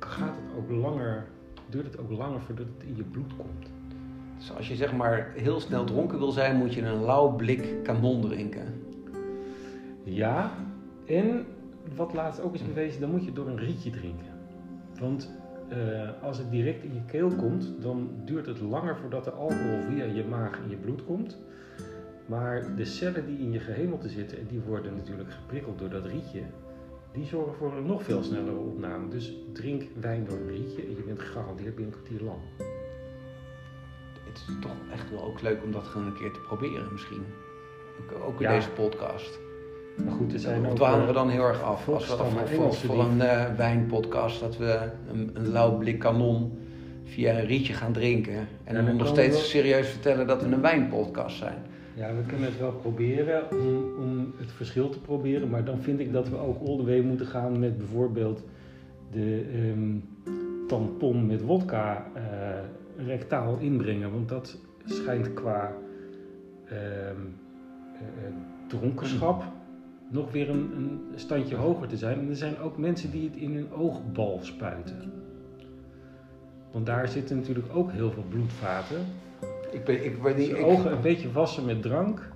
[0.00, 1.24] gaat het ook langer,
[1.68, 3.66] duurt het ook langer voordat het in je bloed komt.
[4.38, 7.74] Dus als je zeg maar heel snel dronken wil zijn, moet je een lauw blik
[7.82, 8.82] kanon drinken.
[10.02, 10.52] Ja,
[11.06, 11.46] en
[11.96, 14.32] wat laatst ook is bewezen, dan moet je door een rietje drinken.
[15.00, 15.30] Want
[15.68, 19.80] eh, als het direct in je keel komt, dan duurt het langer voordat de alcohol
[19.88, 21.38] via je maag in je bloed komt.
[22.26, 26.06] Maar de cellen die in je gehemelte zitten, en die worden natuurlijk geprikkeld door dat
[26.06, 26.42] rietje,
[27.12, 29.08] die zorgen voor een nog veel snellere opname.
[29.08, 32.38] Dus drink wijn door een rietje en je bent gegarandeerd binnen een kwartier lang.
[34.28, 37.24] Het is toch echt wel ook leuk om dat gewoon een keer te proberen misschien.
[38.00, 38.54] Ook, ook in Ja.
[38.54, 39.38] deze podcast.
[39.94, 40.76] Maar goed, er zijn ook...
[40.76, 41.88] dwalen eh, we dan heel erg af?
[41.88, 44.78] Als we Engelsen voor een eh, wijnpodcast dat we
[45.12, 46.58] een, een lauw blik kanon
[47.04, 48.48] via een rietje gaan drinken.
[48.64, 51.58] En dan dan nog steeds we- serieus vertellen dat we een wijnpodcast zijn.
[51.94, 56.00] Ja, we kunnen het wel proberen om, om het verschil te proberen, maar dan vind
[56.00, 58.44] ik dat we ook all the way moeten gaan met bijvoorbeeld
[59.12, 59.96] de ehm,
[60.66, 65.72] tampon met wodka eh, rectaal inbrengen, want dat schijnt qua
[66.64, 66.86] ehm, eh,
[68.26, 68.32] eh,
[68.68, 69.42] dronkenschap
[70.08, 72.18] nog weer een, een standje hoger te zijn.
[72.18, 75.12] En er zijn ook mensen die het in hun oogbal spuiten.
[76.72, 78.96] Want daar zitten natuurlijk ook heel veel bloedvaten.
[79.72, 82.32] Ik ben, ik ben Dus niet, ik- ogen een beetje wassen met drank.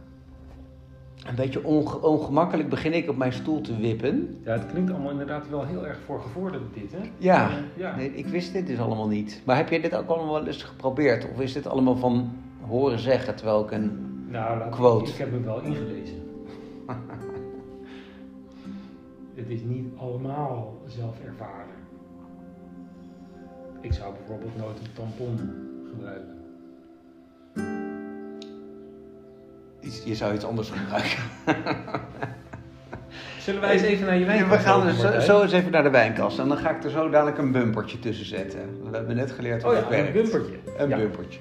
[1.26, 4.38] een beetje onge- ongemakkelijk begin ik op mijn stoel te wippen.
[4.44, 6.98] Ja, het klinkt allemaal inderdaad wel heel erg voor gevorderd dit, hè?
[7.18, 7.96] Ja, ja.
[7.96, 9.42] Nee, ik wist dit dus allemaal niet.
[9.44, 11.28] Maar heb jij dit ook allemaal wel eens geprobeerd?
[11.32, 12.32] Of is dit allemaal van
[12.66, 13.90] horen zeggen terwijl ik een...
[14.28, 15.10] Nou, Quote.
[15.10, 16.16] ik heb hem wel ingelezen.
[19.38, 21.76] het is niet allemaal zelf ervaren.
[23.80, 25.38] Ik zou bijvoorbeeld nooit een tampon
[25.90, 26.36] gebruiken.
[29.80, 31.18] Iets, je zou iets anders gebruiken.
[33.38, 35.90] Zullen wij eens even naar je wijn we gaan zo, zo eens even naar de
[35.90, 36.38] wijnkast.
[36.38, 38.90] En dan ga ik er zo dadelijk een bumpertje tussen zetten.
[38.90, 40.54] We hebben net geleerd hoe Oh het ja, een bumpertje.
[40.78, 40.96] Een Ja.
[40.96, 41.40] bumpertje.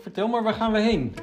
[0.00, 1.14] Vertel maar, waar gaan we heen?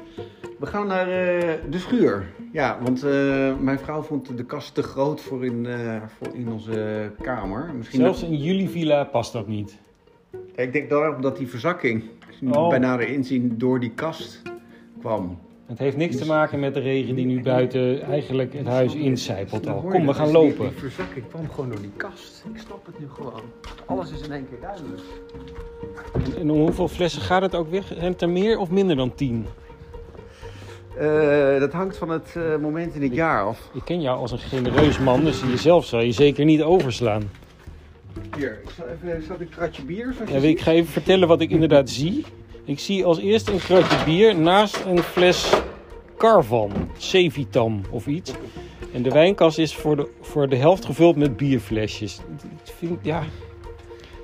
[0.58, 2.26] We gaan naar eh, de schuur.
[2.52, 6.48] Ja, want eh, mijn vrouw vond de kast te groot voor in, eh, voor in
[6.48, 7.70] onze kamer.
[7.74, 9.78] Misschien Zelfs in jullie villa past dat niet.
[10.54, 12.02] Ik denk daarom dat die verzakking
[12.52, 12.68] Oh.
[12.68, 14.42] bij nader inzien door die kast
[15.00, 15.38] kwam.
[15.68, 19.66] Het heeft niks te maken met de regen die nu buiten eigenlijk het huis incijpelt
[19.66, 19.80] al.
[19.80, 20.68] Kom, we gaan die- lopen.
[20.68, 22.44] Die verzakking kwam gewoon door die kast.
[22.54, 23.40] Ik snap het nu gewoon.
[23.86, 25.02] Alles is in één keer duidelijk.
[26.14, 27.86] En, en om hoeveel flessen gaat het ook weg?
[27.86, 29.46] Zijn het er meer of minder dan tien?
[30.98, 33.70] Eh, dat hangt van het eh, moment in het jaar af.
[33.74, 37.30] Ik ken jou als een genereus man, dus jezelf zal je zeker niet overslaan.
[38.36, 40.14] Hier, ik zal even zal ik een kratje bier.
[40.30, 42.24] Ja, ik ga even vertellen wat ik inderdaad zie.
[42.68, 45.52] Ik zie als eerste een kratje bier naast een fles
[46.16, 48.32] Carvan, Cevitam of iets.
[48.92, 52.20] En de wijnkast is voor de, voor de helft gevuld met bierflesjes.
[52.64, 53.22] Ik vind, ja,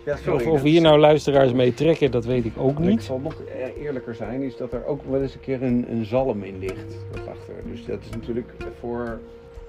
[0.04, 3.02] Ja, sorry, of, of hier nou luisteraars mee trekken, dat weet ik ook Ik niet.
[3.02, 6.04] zal nog e- eerlijker zijn, is dat er ook wel eens een keer een, een
[6.04, 6.96] zalm in ligt.
[7.12, 7.54] Daarachter.
[7.70, 9.20] Dus dat is natuurlijk voor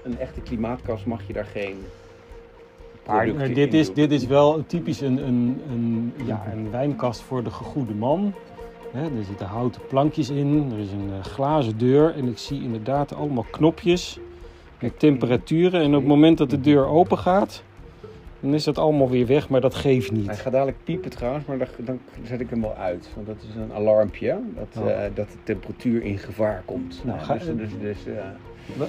[0.02, 1.76] een echte klimaatkast mag je daar geen.
[3.06, 7.44] Maar dit in is, dit is wel typisch een, een, een, ja, een wijnkast voor
[7.44, 8.34] de gegoede man.
[9.04, 13.14] Er zitten houten plankjes in, er is een eh, glazen deur en ik zie inderdaad
[13.14, 14.18] allemaal knopjes
[14.80, 15.80] met temperaturen.
[15.80, 17.62] En op het moment dat de deur open gaat,
[18.40, 20.30] dan is dat allemaal weer weg, maar dat geeft Hij niet.
[20.30, 23.10] gaat dadelijk piepen trouwens, maar dan, dan zet ik hem wel uit.
[23.14, 24.90] Want dat is een alarmpje dat, Oh.
[24.90, 27.00] eh, dat de temperatuur in gevaar komt.
[27.04, 28.24] Nou, ga- dus, dus, dus, eh,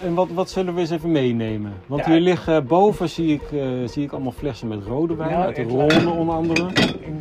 [0.01, 1.73] En wat, wat zullen we eens even meenemen?
[1.85, 2.11] Want Ja.
[2.11, 5.55] hier liggen boven zie ik, eh, zie ik allemaal flessen met rode wijn, Nou, uit
[5.55, 6.63] de Ronde onder andere.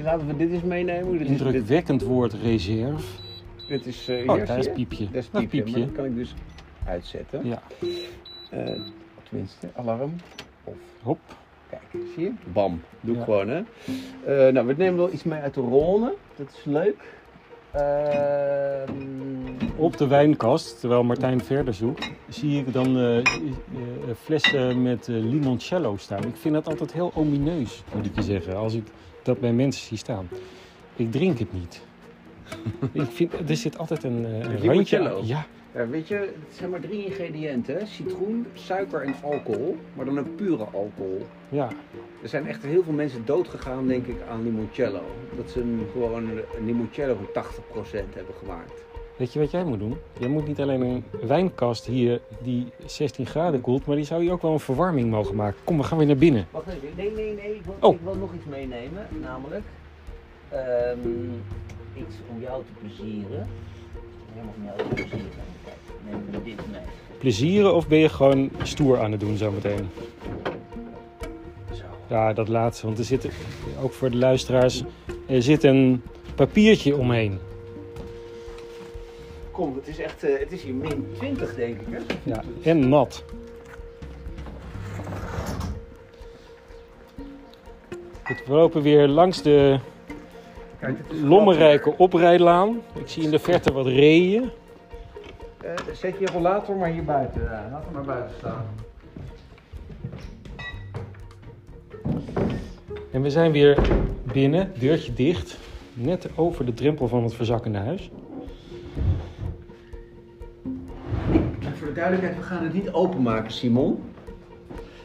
[0.03, 1.13] laten we dit eens meenemen.
[1.13, 3.05] Dit is, dit, Indrukwekkend woord reserve.
[3.69, 5.09] dit is eh, Oh, daar is piepje.
[5.11, 6.35] Dat is piepje, dat kan ik dus
[6.87, 7.41] uitzetten.
[7.47, 7.63] Ja,
[8.51, 8.67] Eh,
[9.29, 10.13] tenminste, alarm.
[10.65, 11.19] Of hop.
[11.71, 11.83] Kijk,
[12.15, 12.33] zie je?
[12.53, 12.81] Bam.
[13.01, 13.25] Doe ik Ja.
[13.25, 13.63] gewoon, hè.
[14.53, 16.19] Nou, we nemen wel iets mee uit de Rhône.
[16.37, 16.97] Dat is leuk.
[17.77, 19.05] Ehm,
[19.77, 23.25] Op de wijnkast, terwijl Martijn verder zoekt, zie ik dan eh, eh,
[24.23, 26.25] flessen met eh, limoncello staan.
[26.25, 28.85] Ik vind dat altijd heel omineus, moet ik je zeggen, als ik
[29.23, 30.29] dat bij mensen zie staan.
[30.97, 31.81] Ik drink het niet.
[33.03, 35.21] ik vind, er zit altijd een, eh, een randje Limoncello?
[35.25, 35.47] ja,
[35.85, 37.87] weet je, het zijn maar drie ingrediënten.
[37.87, 39.77] Citroen, suiker en alcohol.
[39.95, 41.27] Maar dan een pure alcohol.
[41.49, 41.69] ja.
[42.23, 45.01] Er zijn echt heel veel mensen dood gegaan, denk ik, aan limoncello.
[45.37, 48.85] Dat ze een, gewoon een limoncello van 80% hebben gemaakt.
[49.17, 49.97] Weet je wat jij moet doen?
[50.19, 54.31] Jij moet niet alleen een wijnkast hier die 16 graden koelt, maar die zou je
[54.33, 55.59] ook wel een verwarming mogen maken.
[55.65, 56.47] Kom, we gaan weer naar binnen.
[56.51, 57.55] Wacht even, nee, nee, nee.
[57.55, 57.95] Ik wil, Oh.
[57.95, 59.07] ik wil nog iets meenemen.
[59.21, 59.65] Namelijk,
[60.49, 60.99] ehm,
[61.95, 63.49] iets om jou te plezieren.
[64.35, 65.45] Helemaal om jou te plezieren.
[66.31, 66.81] Dit mee.
[67.19, 69.89] Plezieren of ben je gewoon stoer aan het doen zometeen?
[71.73, 71.85] Zo.
[72.09, 72.87] Ja, dat laatste.
[72.87, 73.29] Want er zit,
[73.83, 74.83] ook voor de luisteraars,
[75.27, 76.03] er zit een
[76.35, 77.39] papiertje omheen.
[79.51, 81.99] Kom, het is echt, eh, het is hier min 20 denk ik hè?
[82.23, 83.25] Ja, en nat.
[88.47, 89.79] We lopen weer langs de
[90.81, 92.83] Kijk, lommerrijke oprijlaan.
[92.95, 94.51] Ik zie in de verte wat reeën.
[95.67, 97.43] Eh, zet je rollator maar hier buiten.
[97.43, 98.65] Ja, laat hem maar buiten staan.
[103.13, 103.89] En we zijn weer
[104.33, 105.59] binnen, deurtje dicht.
[105.95, 108.11] Net over de drempel van het verzakkende huis.
[111.61, 114.03] En voor de duidelijkheid, we gaan het niet openmaken, Simon.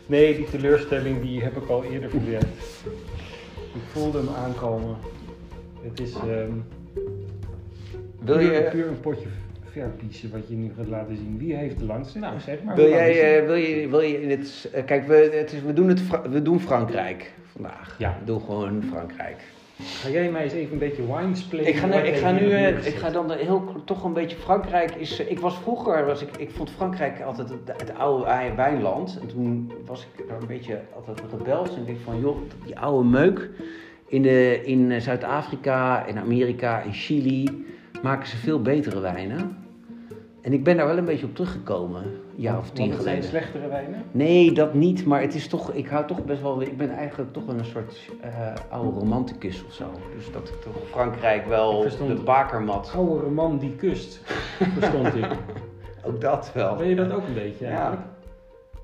[0.06, 2.84] Nee, die teleurstelling die heb ik al eerder verwerkt.
[3.74, 4.95] Ik voelde hem aankomen.
[5.82, 6.52] Het is ehm
[8.19, 9.28] Wil je, puur een potje
[9.71, 11.38] verpiezen wat je nu gaat laten zien.
[11.38, 12.19] Wie heeft de langste?
[12.19, 12.75] Nou, zeg maar.
[12.75, 14.69] wil jij, eh, wil je, wil je in het...
[14.73, 17.95] eh, kijk, we, het is, we, doen het, we doen Frankrijk vandaag.
[17.99, 18.17] Ja.
[18.19, 19.38] We doen gewoon Frankrijk.
[19.84, 21.63] Ga jij mij eens even een beetje winesplay?
[21.63, 24.95] Ik ga, nu, ik ga nu, eh, ik ga dan heel, toch een beetje Frankrijk
[24.95, 25.19] is.
[25.19, 29.17] eh, Ik was vroeger, was ik, ik vond Frankrijk altijd het, het oude wijn- wijnland.
[29.21, 31.69] En toen was ik daar een beetje altijd rebels.
[31.73, 33.49] En ik denk van, joh, die oude meuk.
[34.07, 37.65] In, de, in eh, Zuid-Afrika, in Amerika, in Chili
[38.01, 39.57] maken ze veel betere wijnen.
[40.41, 43.03] En ik ben daar wel een beetje op teruggekomen, een jaar of tien het zijn
[43.03, 43.29] geleden.
[43.29, 44.03] slechtere wijnen?
[44.11, 47.33] Nee, dat niet, maar het is toch, ik hou toch best wel, ik ben eigenlijk
[47.33, 48.31] toch een soort eh,
[48.69, 49.85] oude romanticus of zo.
[50.15, 54.21] Dus dat ik toch Frankrijk wel de bakermat, Oude man die kust,
[54.79, 55.27] verstond ik.
[56.05, 56.75] ook dat wel.
[56.75, 58.11] Ben je dat ook een beetje Ja.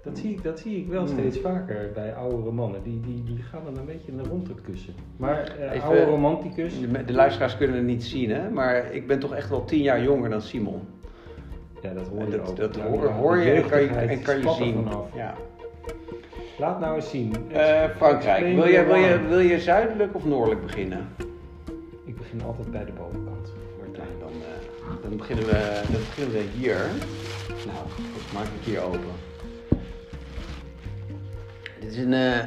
[0.08, 1.18] Dat zie ik, dat zie ik wel Hmm.
[1.18, 2.84] steeds vaker bij oudere mannen.
[2.84, 4.94] Die, die, die gaan dan een beetje naar rond het kussen.
[5.18, 8.50] Maar eh Even- oude romanticus, De, de luisteraars kunnen het niet zien, hè?
[8.50, 10.82] maar ik ben toch echt wel tien jaar jonger dan Simon.
[11.82, 12.58] ja, dat hoor je dat ook.
[12.58, 14.74] dat hoor, hoor je en kan je, en kan je zien.
[14.74, 15.06] vanaf.
[15.16, 15.34] Ja.
[16.60, 17.34] Laat nou eens zien.
[17.52, 21.08] Eh, Frankrijk, wil je, wil, je, wil je zuidelijk of noordelijk beginnen?
[22.06, 23.54] Ik begin altijd bij de bovenkant.
[23.94, 26.76] Dan, eh, dan, beginnen we, dan beginnen we hier.
[27.66, 29.00] Nou, dat maak ik hier open.
[31.88, 32.38] Dit is een, eh,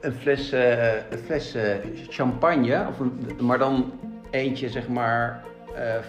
[0.00, 1.74] een fles, eh, een fles eh,
[2.08, 3.92] champagne, of een, maar dan
[4.30, 5.44] eentje zeg maar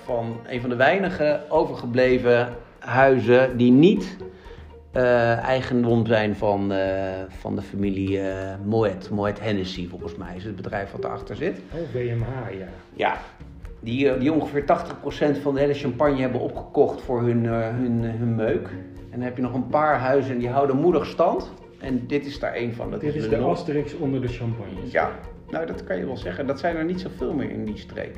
[0.03, 4.17] van een van de weinige overgebleven huizen die niet
[4.91, 6.73] eh, eigendom zijn van,
[7.27, 9.09] van de familie eh Moet.
[9.09, 11.59] Moet Hennessy volgens mij is het bedrijf wat erachter zit.
[11.73, 12.67] Oh, WMH, ja.
[12.93, 13.17] Ja,
[13.79, 18.67] die, die ongeveer 80% van de hele champagne hebben opgekocht voor hun, hun, hun meuk.
[19.11, 21.51] En dan heb je nog een paar huizen en die houden moedig stand.
[21.79, 22.91] En dit is daar één van.
[22.91, 23.49] Dat Dit is de de Nol.
[23.49, 24.91] Asterix onder de champagnes.
[24.91, 25.11] Ja,
[25.49, 26.47] nou dat kan je wel zeggen.
[26.47, 28.15] Dat zijn er niet zoveel meer in die streek.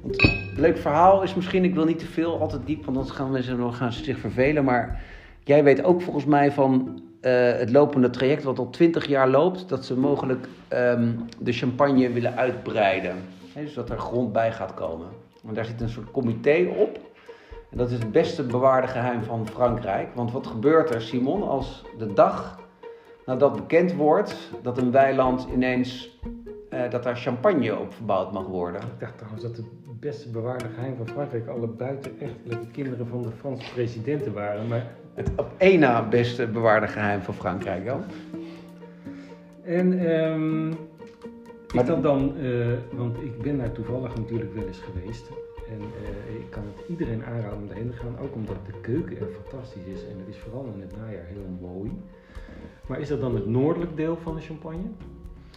[0.00, 3.16] Want een leuk verhaal is misschien, ik wil niet te veel altijd diep, want anders
[3.16, 4.64] gaan mensen dan gaan ze zich vervelen.
[4.64, 5.02] Maar
[5.44, 9.68] jij weet ook volgens mij van eh, het lopende traject wat al 20 jaar loopt,
[9.68, 11.08] dat ze mogelijk ehm,
[11.38, 13.16] de champagne willen uitbreiden.
[13.52, 15.06] Hè, dus dat er grond bij gaat komen.
[15.48, 16.98] En daar zit een soort comité op.
[17.70, 20.08] En dat is het beste bewaarde geheim van Frankrijk.
[20.14, 22.60] Want wat gebeurt er, Simon, als de dag
[23.26, 26.18] nadat bekend wordt dat een weiland ineens
[26.70, 28.80] eh, dat daar champagne op verbouwd mag worden.
[28.80, 29.66] Ik dacht trouwens dat het
[30.00, 34.68] beste bewaarde geheim van Frankrijk alle buitenechtelijke kinderen van de Franse presidenten waren.
[34.68, 38.02] Maar, Het op één na beste bewaarde geheim van Frankrijk, Jan.
[39.62, 40.72] en ehm
[41.74, 45.28] is dat dan, eh, want ik ben daar toevallig natuurlijk wel eens geweest.
[45.68, 49.18] En eh, ik kan het iedereen aanraden om daarheen te gaan, ook omdat de keuken
[49.18, 50.02] er fantastisch is.
[50.02, 51.90] En het is vooral in het najaar heel mooi.
[52.86, 54.88] Maar is dat dan het noordelijk deel van de champagne?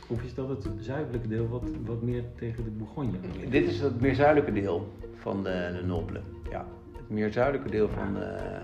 [0.07, 3.17] Of is dat het zuidelijke deel wat, wat meer tegen de Bourgogne?
[3.49, 6.19] Dit is het meer zuidelijke deel van de, de Noble.
[6.49, 6.65] Ja,
[6.97, 8.21] het meer zuidelijke deel van.
[8.21, 8.61] eh,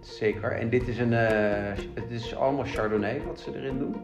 [0.00, 0.52] zeker.
[0.52, 1.12] En dit is een.
[1.12, 3.94] eh, het is allemaal Chardonnay wat ze erin doen.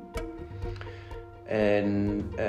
[1.44, 2.44] En eh,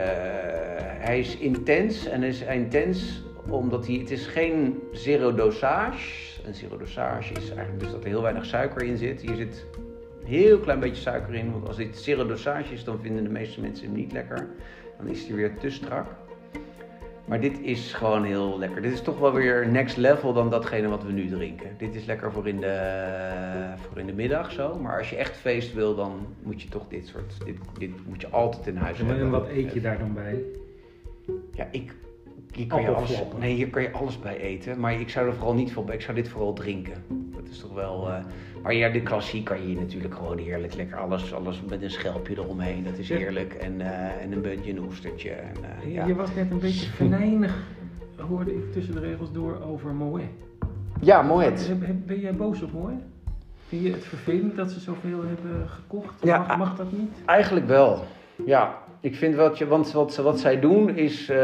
[1.06, 2.06] hij is intens.
[2.06, 3.96] En hij is intens omdat hij.
[3.96, 6.42] Het is geen zero dosage.
[6.46, 9.22] En zero dosage is eigenlijk dus dat er heel weinig suiker in zit.
[9.22, 9.82] Hier zit een
[10.24, 11.52] heel klein beetje suiker in.
[11.52, 14.48] Want als dit zero dosage is, dan vinden de meeste mensen hem niet lekker.
[14.98, 16.06] Dan is hij weer te strak.
[17.26, 18.82] Maar dit is gewoon heel lekker.
[18.82, 21.70] Dit is toch wel weer next level dan datgene wat we nu drinken.
[21.78, 24.76] Dit is lekker voor in de, voor in de middag zo.
[24.76, 27.46] Maar als je echt feest wil, dan moet je toch dit soort...
[27.46, 29.30] Dit, dit moet je altijd in huis En hebben.
[29.30, 30.40] wat eet je daar dan bij?
[31.54, 31.94] Ja, ik...
[32.54, 34.80] Hier kan, je alles, nee, hier kan je alles bij eten.
[34.80, 35.94] Maar ik zou er vooral niet voor...
[35.94, 37.04] Ik zou dit vooral drinken.
[37.36, 38.10] Dat is toch wel...
[38.10, 38.24] eh,
[38.64, 41.90] maar ja, de klassiek kan je hier natuurlijk gewoon heerlijk lekker alles, alles met een
[41.92, 42.84] schelpje eromheen.
[42.84, 43.54] Dat is heerlijk.
[43.54, 45.30] En, eh, en een beetje een oestertje.
[45.30, 46.06] En, eh, ja.
[46.06, 47.58] Je was net een beetje venijnig,
[48.18, 50.22] hoorde ik tussen de regels door, over Moet.
[51.02, 51.68] ja, Moet.
[51.68, 52.92] Heb- Ben jij boos op Moet?
[53.68, 56.14] Vind je het vervelend dat ze zoveel hebben gekocht?
[56.24, 57.12] Ja, mag, mag dat niet?
[57.26, 58.04] Eigenlijk wel.
[58.46, 61.38] Ja, ik vind wat je, want wat, wat zij doen is, eh,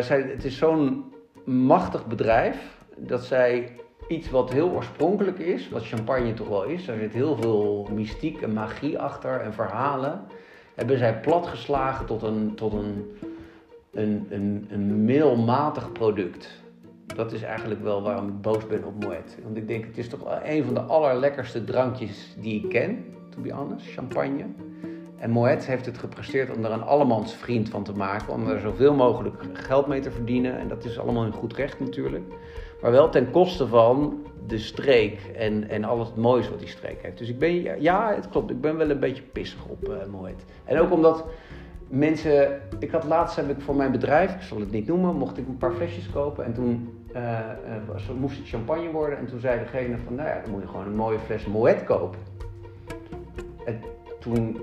[0.00, 1.04] zij, het is zo'n
[1.44, 2.56] machtig bedrijf
[2.96, 3.72] dat zij
[4.08, 8.42] iets wat heel oorspronkelijk is, wat champagne toch wel is, daar zit heel veel mystiek
[8.42, 10.20] en magie achter en verhalen,
[10.74, 13.16] hebben zij platgeslagen tot een, tot een,
[13.92, 16.62] een, een, een middelmatig product.
[17.06, 19.36] Dat is eigenlijk wel waarom ik boos ben op Moet.
[19.42, 23.40] Want ik denk, het is toch een van de allerlekkerste drankjes die ik ken, to
[23.40, 24.44] be honest, champagne.
[25.16, 28.32] En Moet heeft het gepresteerd om er een allemans vriend van te maken.
[28.32, 30.58] Om er zoveel mogelijk geld mee te verdienen.
[30.58, 32.24] En dat is allemaal in goed recht natuurlijk.
[32.84, 37.02] Maar wel ten koste van de streek en, en al het moois wat die streek
[37.02, 37.18] heeft.
[37.18, 38.50] Dus ik ben, ja, het klopt.
[38.50, 40.44] Ik ben wel een beetje pissig op uh, Moet.
[40.64, 41.24] En ook omdat
[41.88, 42.60] mensen...
[42.78, 45.46] Ik had laatst heb ik voor mijn bedrijf, ik zal het niet noemen, mocht ik
[45.46, 46.44] een paar flesjes kopen.
[46.44, 47.38] En toen uh,
[48.08, 49.18] uh, moest het champagne worden.
[49.18, 51.84] En toen zei degene van, nou ja, dan moet je gewoon een mooie fles Moet
[51.84, 52.18] kopen.
[53.64, 53.80] En
[54.20, 54.56] toen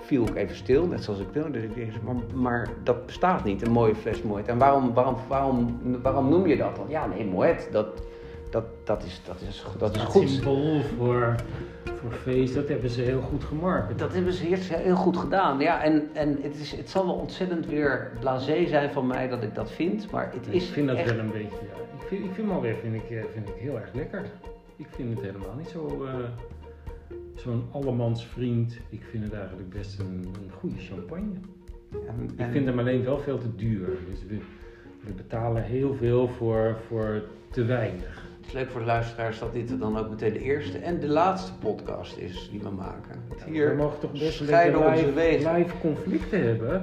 [0.00, 1.52] viel ik even stil, net zoals ik wil.
[1.52, 4.46] Dus ik dacht, maar, maar, dat bestaat niet, een mooie fles Moet.
[4.46, 6.86] En waarom, waarom, waarom, waarom noem je dat dan?
[6.88, 7.86] Ja, nee, Moet, dat,
[8.50, 10.28] dat, dat, is, dat, is, dat is goed.
[10.28, 11.34] Symbool voor,
[11.84, 13.98] voor feest, dat hebben ze heel goed gemarket.
[13.98, 15.58] Dat hebben ze heel goed gedaan.
[15.58, 19.42] Ja, en, en het, is, het zal wel ontzettend weer blasé zijn van mij dat
[19.42, 21.10] ik dat vind, maar het is Ik vind dat echt...
[21.10, 21.78] wel een beetje, ja.
[22.00, 24.24] Ik vind, ik vind hem alweer vind ik, vind ik heel erg lekker.
[24.76, 26.04] Ik vind het helemaal niet zo...
[26.04, 26.14] Uh,
[27.34, 28.78] zo'n allemans vriend.
[28.88, 30.06] Ik vind het eigenlijk best een,
[30.42, 31.34] een goede champagne.
[31.92, 32.46] En, en...
[32.46, 33.88] Ik vind hem alleen wel veel te duur.
[34.10, 34.38] Dus we,
[35.00, 38.28] we betalen heel veel voor, voor te weinig.
[38.36, 41.08] Het is leuk voor de luisteraars dat dit dan ook meteen de eerste en de
[41.08, 43.22] laatste podcast is die we maken.
[43.46, 45.56] Hier we mogen toch best scheiden live, onze wegen.
[45.56, 46.80] live conflicten hebben.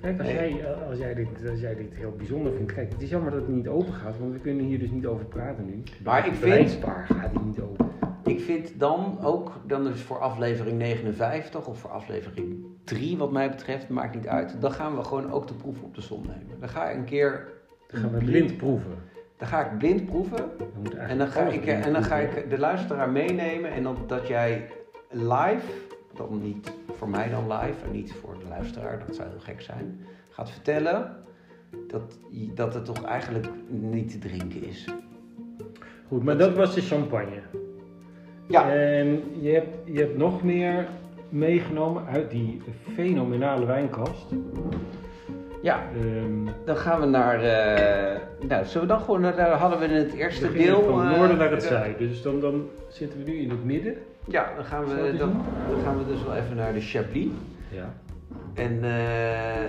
[0.00, 0.54] Kijk, als, nee.
[0.54, 2.72] jij, als, jij dit, als jij dit heel bijzonder vindt.
[2.72, 5.06] Kijk, het is jammer dat het niet open gaat, want we kunnen hier dus niet
[5.06, 5.82] over praten nu.
[6.04, 6.78] Maar ik vind.
[7.04, 7.90] gaat die niet open.
[8.30, 13.50] Ik vind dan ook, dan is voor aflevering 59 of voor aflevering 3 wat mij
[13.50, 14.60] betreft, maakt niet uit.
[14.60, 16.60] Dan gaan we gewoon ook de proef op de som nemen.
[16.60, 17.48] Dan ga ik een keer
[17.86, 18.98] Dan gaan we blind proeven.
[19.36, 20.50] Dan ga ik blind proeven.
[20.96, 23.70] En dan ga ik, en dan ga ik de luisteraar meenemen.
[23.70, 24.68] En dan, dat jij
[25.10, 25.72] live,
[26.14, 29.60] dan niet voor mij dan live en niet voor de luisteraar, dat zou heel gek
[29.60, 31.16] zijn, gaat vertellen
[31.86, 32.18] dat,
[32.54, 34.88] dat het toch eigenlijk niet te drinken is.
[36.08, 37.59] Goed, maar dat was de champagne.
[38.50, 38.70] Ja.
[38.72, 40.86] En je hebt, je hebt nog meer
[41.28, 42.62] meegenomen uit die
[42.94, 44.26] fenomenale wijnkast.
[45.62, 47.42] Ja, Ehm, dan gaan we naar.
[47.42, 49.20] eh, nou, zullen we dan gewoon.
[49.20, 50.82] naar- Daar hadden we in het eerste we deel.
[50.82, 52.08] van het eh, noorden naar het de- zuiden.
[52.08, 53.94] Dus dan, dan zitten we nu in het midden.
[54.26, 55.32] Ja, dan gaan, we, dan,
[55.84, 57.28] gaan we dus wel even naar de Chablis.
[57.70, 57.94] Ja.
[58.54, 59.68] En eh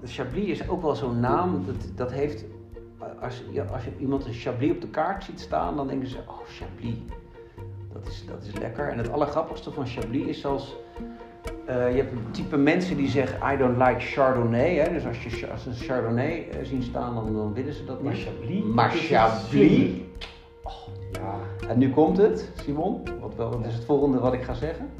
[0.00, 2.44] de Chablis is ook wel zo'n naam, dat, dat heeft,
[3.20, 6.40] als, als je iemand een Chablis op de kaart ziet staan, dan denken ze, oh
[6.46, 6.94] Chablis,
[7.92, 8.88] dat is, dat is lekker.
[8.88, 10.76] En het allergrappigste van Chablis is zelfs,
[11.66, 14.74] eh, je hebt een type mensen die zeggen, I don't like Chardonnay.
[14.74, 14.92] Hè?
[14.92, 18.02] Dus als je als ze een Chardonnay eh, zien staan, dan, dan willen ze dat
[18.02, 18.22] Maar niet.
[18.22, 18.62] Chablis.
[18.62, 19.78] Maar dat is Chablis.
[19.78, 20.08] zoet.
[21.12, 21.34] Ja.
[21.68, 24.90] En nu komt het, Simon, wat, wel, wat is het volgende wat ik ga zeggen?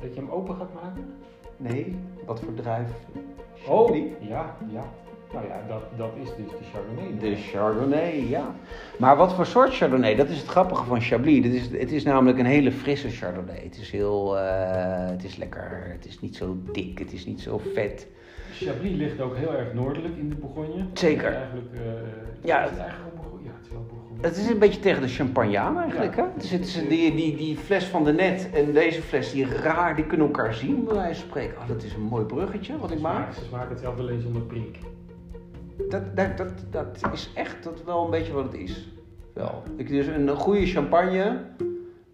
[0.00, 1.14] Dat je hem open gaat maken?
[1.56, 2.88] Nee, wat voor druif?
[3.68, 4.04] Oh, Chablis?
[4.20, 4.84] ja, ja.
[5.34, 7.18] Nou ja, dat, dat is dus de Chardonnay.
[7.30, 8.54] De Chardonnay, ja.
[8.98, 10.14] Maar wat voor soort Chardonnay?
[10.14, 11.44] Dat is het grappige van Chablis.
[11.44, 13.60] Het is, het is namelijk een hele frisse Chardonnay.
[13.64, 14.44] Het is heel, eh,
[15.10, 18.06] het is lekker, het is niet zo dik, het is niet zo vet.
[18.52, 20.84] Chablis ligt ook heel erg noordelijk in de Bourgogne.
[20.92, 21.32] Zeker.
[21.34, 21.80] Eigenlijk, eh,
[22.42, 22.62] Ja.
[22.64, 23.44] Is het eigenlijk Bourgogne?
[23.44, 24.26] Ja, het is wel Bourgogne.
[24.26, 26.22] Het is een beetje tegen de champagne aan eigenlijk, Ja.
[26.22, 26.28] hè?
[26.38, 29.96] Dus het is die, die, die fles van de net en deze fles, die raar,
[29.96, 31.56] die kunnen elkaar zien, bij wijze van spreken.
[31.62, 33.32] Oh, dat is een mooi bruggetje wat ik maak.
[33.34, 34.78] Ze smaken hetzelfde alleen zonder prik.
[35.88, 38.88] Dat, dat, dat, dat is echt dat wel een beetje wat het is.
[39.32, 39.62] Wel.
[39.76, 41.40] Ik, dus een goede champagne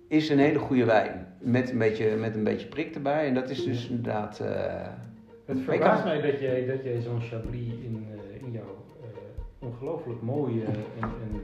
[0.08, 1.26] is een hele goede wijn.
[1.40, 3.26] Met een beetje, met een beetje prik erbij.
[3.26, 4.40] En dat is dus inderdaad.
[4.40, 4.86] eh,
[5.44, 8.62] Het verbaast mij dat jij, dat jij zo'n Chablis in, eh, in jouw
[9.02, 11.42] eh, ongelooflijk mooie en, en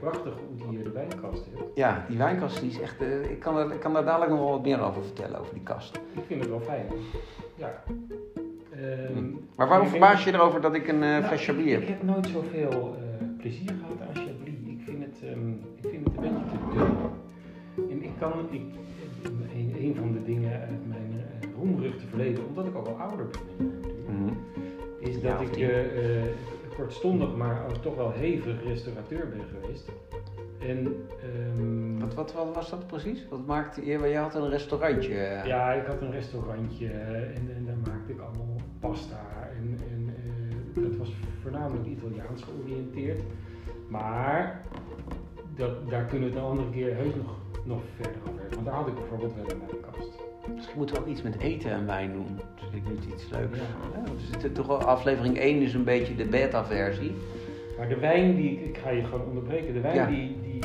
[0.00, 1.76] prachtig geoutilleerde wijnkast hebt.
[1.76, 3.00] ja, die wijnkast die is echt.
[3.30, 5.62] ik, kan er, ik kan daar dadelijk nog wel wat meer over vertellen, over die
[5.62, 5.96] kast.
[5.96, 6.86] Ik vind het wel fijn.
[7.54, 7.82] Ja.
[8.82, 9.24] Ehm,
[9.56, 11.88] Maar waarom verbaas je erover dat ik een eh Nou, fles Chablis Ik heb?
[11.88, 14.54] heb nooit zoveel eh plezier gehad aan Chablis.
[14.64, 17.90] Ik vind het, ehm, ik vind het een beetje te dun.
[17.90, 18.60] En ik kan, ik,
[19.54, 23.26] een, een van de dingen uit mijn uh, roemruchte verleden, omdat ik ook al ouder
[23.26, 23.66] ben,
[24.08, 24.32] Mhm.
[24.98, 26.22] is Ja, dat ik eh, eh,
[26.76, 29.92] kortstondig, maar ook toch wel hevig restaurateur ben geweest.
[30.58, 33.26] En ehm, Wat, wat, wat was dat precies?
[33.30, 33.98] Wat maakte je?
[34.08, 35.14] Je had een restaurantje.
[35.44, 38.46] ja, ik had een restaurantje en, en daar maakte ik allemaal
[38.80, 39.48] pasta.
[39.56, 41.12] En, en eh, dat was
[41.42, 43.20] voornamelijk Italiaans georiënteerd.
[43.88, 44.62] Maar
[45.56, 48.54] dat, daar kunnen we het een andere keer heus nog, nog verder over hebben.
[48.54, 50.08] Want daar had ik bijvoorbeeld wel in mijn kast.
[50.54, 52.38] Misschien moeten we ook iets met eten en wijn doen.
[52.54, 53.58] Dus ik niet iets leuks.
[53.58, 53.64] Ja.
[53.94, 57.12] Ja, zitten toch aflevering 1 is een beetje de beta-versie.
[57.76, 60.06] Maar de wijn die ik, ik ga je gewoon onderbreken, de wijn Ja.
[60.06, 60.58] die, die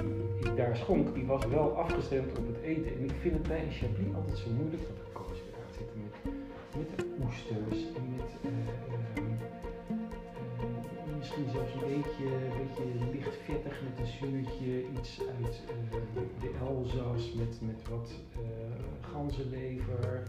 [0.49, 2.85] ik daar schonk, die was wel afgestemd op het eten.
[2.97, 4.83] En ik vind het bij een Chablis altijd zo moeilijk,
[6.77, 9.31] met oesters en met eh, ehm,
[11.07, 16.41] eh, misschien zelfs een beetje, een beetje licht vettig met een zuurtje, iets uit eh,
[16.41, 20.23] de Elzas met, met wat eh ganzenlever.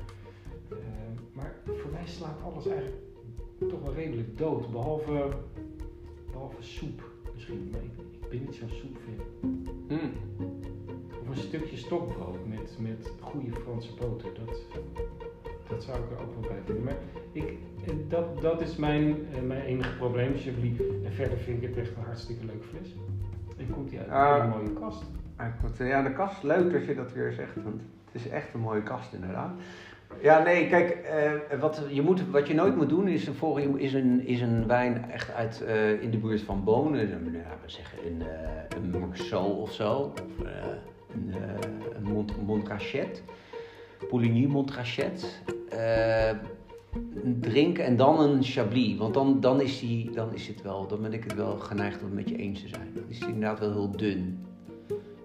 [0.71, 0.77] Eh,
[1.33, 3.03] maar voor mij slaat alles eigenlijk
[3.69, 5.29] toch wel redelijk dood, behalve
[6.33, 7.03] Behalve soep
[7.35, 7.91] misschien, maar ik,
[8.21, 9.27] ik ben niet zo'n soepfan.
[9.89, 10.13] Mm.
[11.21, 14.63] Of een stukje stokbrood met, met goede Franse boter, dat,
[15.75, 16.85] dat zou ik er ook wel bij vinden.
[16.85, 16.97] Maar
[17.33, 17.45] ik,
[17.87, 20.79] eh, dat, dat is mijn, eh, mijn enige probleem, Chablis.
[21.05, 22.95] En verder vind ik het echt een hartstikke leuk fles.
[23.59, 24.35] En komt die uit een Ah.
[24.41, 25.03] hele mooie kast.
[25.79, 28.83] Ja, de kast, leuk dat je dat weer zegt, want het is echt een mooie
[28.83, 29.51] kast inderdaad.
[30.23, 33.81] Ja, nee, kijk, eh, wat, je moet, wat je nooit moet doen is, een, voor-
[33.81, 37.45] is, een, is een wijn echt uit eh, in de buurt van Bonen, een, nou,
[37.63, 40.53] we zeggen een, eh een Marceau of zo, of eh,
[41.15, 43.23] een, eh een Mont, Montrachet,
[44.09, 46.31] Pouligny Montrachet, eh,
[47.41, 51.03] drinken en dan een Chablis, want dan, dan, is die, dan is het wel, dan
[51.03, 52.91] ben ik het wel geneigd om het met je eens te zijn.
[52.95, 54.45] Dan is inderdaad wel heel dun.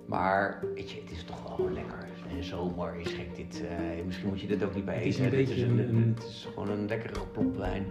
[0.05, 2.07] Maar weet je, het is toch wel lekker.
[2.37, 3.63] En zomer is gek dit.
[3.67, 5.25] eh, misschien moet je dit ook niet bij Het is eten.
[5.39, 7.85] een beetje een, een- een- het is gewoon een lekkere plopwijn.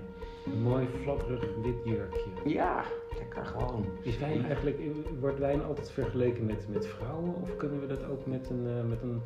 [0.46, 2.20] Een mooi flatterig wit jurkje.
[2.44, 2.84] Ja,
[3.18, 3.84] lekker gewoon.
[4.02, 4.80] Is wijn eigenlijk,
[5.20, 7.34] wordt wijn altijd vergeleken met, met vrouwen?
[7.42, 9.20] Of kunnen we dat ook met een, eh, met een,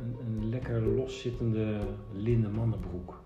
[0.00, 1.78] een, een lekker loszittende
[2.12, 3.20] linnen mannenbroek?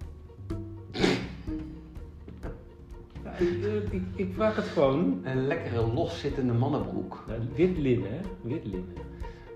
[3.24, 5.20] Ja, ik, eh, ik, ik vraag het gewoon.
[5.24, 7.24] Een lekkere loszittende mannenbroek.
[7.26, 8.20] Nou, wit linnen, hè?
[8.42, 8.94] Wit linnen.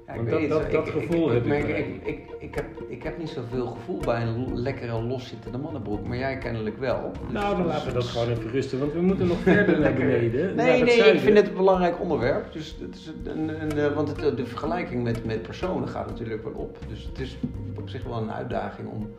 [0.07, 2.65] Ja, Want dat- dat- dat Ik- gevoel ik, heb ik merk- ik, ik, ik, heb,
[2.89, 7.13] ik heb niet zoveel gevoel bij een lekkere loszittende mannenbroek, maar jij kennelijk wel.
[7.25, 9.81] Dus- Nou, dan dus- laten we dat gewoon even rusten, want we moeten nog verder
[9.81, 10.55] naar beneden.
[10.55, 12.53] naar Nee, nee, ik vind het een belangrijk onderwerp.
[12.53, 16.43] Dus het is een, een, eh, want het, de vergelijking met, met personen gaat natuurlijk
[16.43, 16.79] wel op.
[16.89, 17.37] Dus het is
[17.79, 19.11] op zich wel een uitdaging om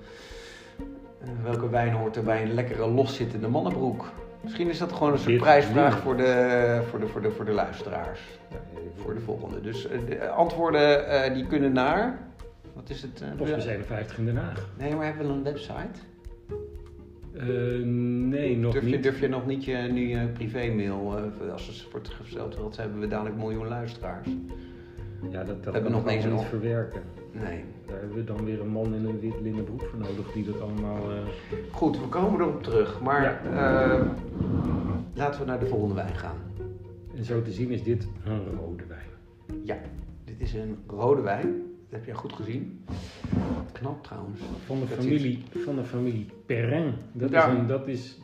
[1.21, 4.05] eh, welke wijn hoort er bij een lekkere loszittende mannenbroek.
[4.43, 7.51] Misschien is dat gewoon een soort prijsvraag voor de, voor, de, voor, de, voor de
[7.51, 8.19] luisteraars.
[8.95, 9.61] Voor de volgende.
[9.61, 12.19] Dus eh, de antwoorden eh, die kunnen naar.
[12.73, 13.21] Wat is het?
[13.21, 14.67] eh, Postbus 51 in Den Haag.
[14.77, 15.99] Nee, maar hebben we een website?
[17.33, 17.45] Eh,
[18.29, 19.03] nee, nog Durf je, niet.
[19.03, 22.99] durf je nog niet je, nu je privémail, eh, als het wordt gesteld wordt, hebben
[22.99, 24.27] we dadelijk miljoen luisteraars.
[25.31, 27.01] Ja, dat, dat hebben kan nog niet verwerken.
[27.43, 27.63] Nee.
[27.85, 30.45] Daar hebben we dan weer een man in een wit linnen broek voor nodig die
[30.45, 31.11] dat allemaal...
[31.11, 31.17] eh,
[31.71, 33.01] Goed, we komen erop terug.
[33.01, 34.01] Maar eh,
[35.13, 36.37] laten we naar de volgende wijn gaan.
[37.15, 39.07] En zo te zien is dit een rode wijn.
[39.63, 39.77] Ja,
[40.25, 41.45] dit is een rode wijn.
[41.89, 42.85] Dat heb je goed gezien.
[43.71, 44.39] Knap trouwens.
[44.65, 46.93] Van de Dat familie, van de familie Perrin.
[47.11, 47.47] Dat Ja.
[47.47, 48.17] is, een, dat is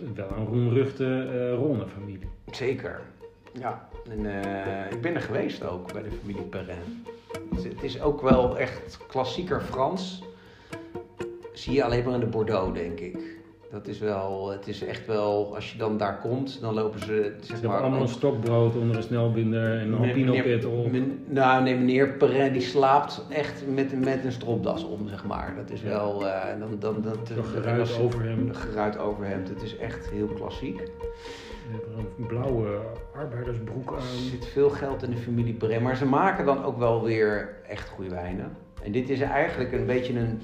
[0.00, 2.28] een wel een roemruchte eh Ronne-familie.
[2.50, 3.00] Zeker.
[3.52, 7.04] Ja, en eh, ik ben er geweest ook bij de familie Perrin.
[7.32, 10.22] Het is- Het is ook wel echt klassieker Frans.
[11.52, 13.34] Zie je alleen maar in de Bordeaux, denk ik.
[13.70, 17.06] Dat is wel, het is echt wel, als je dan daar komt, dan lopen ze,
[17.06, 17.80] Ze zeg hebben maar...
[17.80, 23.24] allemaal een stokbrood onder een snelbinder en een men- nou, nee, meneer Perrin die slaapt
[23.28, 25.54] echt met, met een stropdas om, zeg maar.
[25.56, 28.56] Dat is wel, eh, dan, dan, dat, Een geruit overhemd.
[28.56, 29.48] Geruit overhemd.
[29.48, 30.82] Het is echt heel klassiek.
[32.18, 32.80] Een blauwe
[33.14, 34.02] arbeidersbroek Er aan.
[34.02, 37.88] zit veel geld in de familie Perrin, maar ze maken dan ook wel weer echt
[37.88, 38.56] goede wijnen.
[38.82, 40.42] En dit is eigenlijk een beetje een,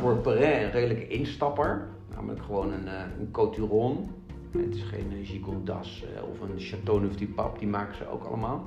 [0.00, 1.88] voor Perrin een redelijke instapper.
[2.14, 4.10] Namelijk gewoon een, eh, een Coturon.
[4.50, 8.24] Het is geen Gigondas eh, of een Chateau Neuf du Pape, die maken ze ook
[8.24, 8.64] allemaal.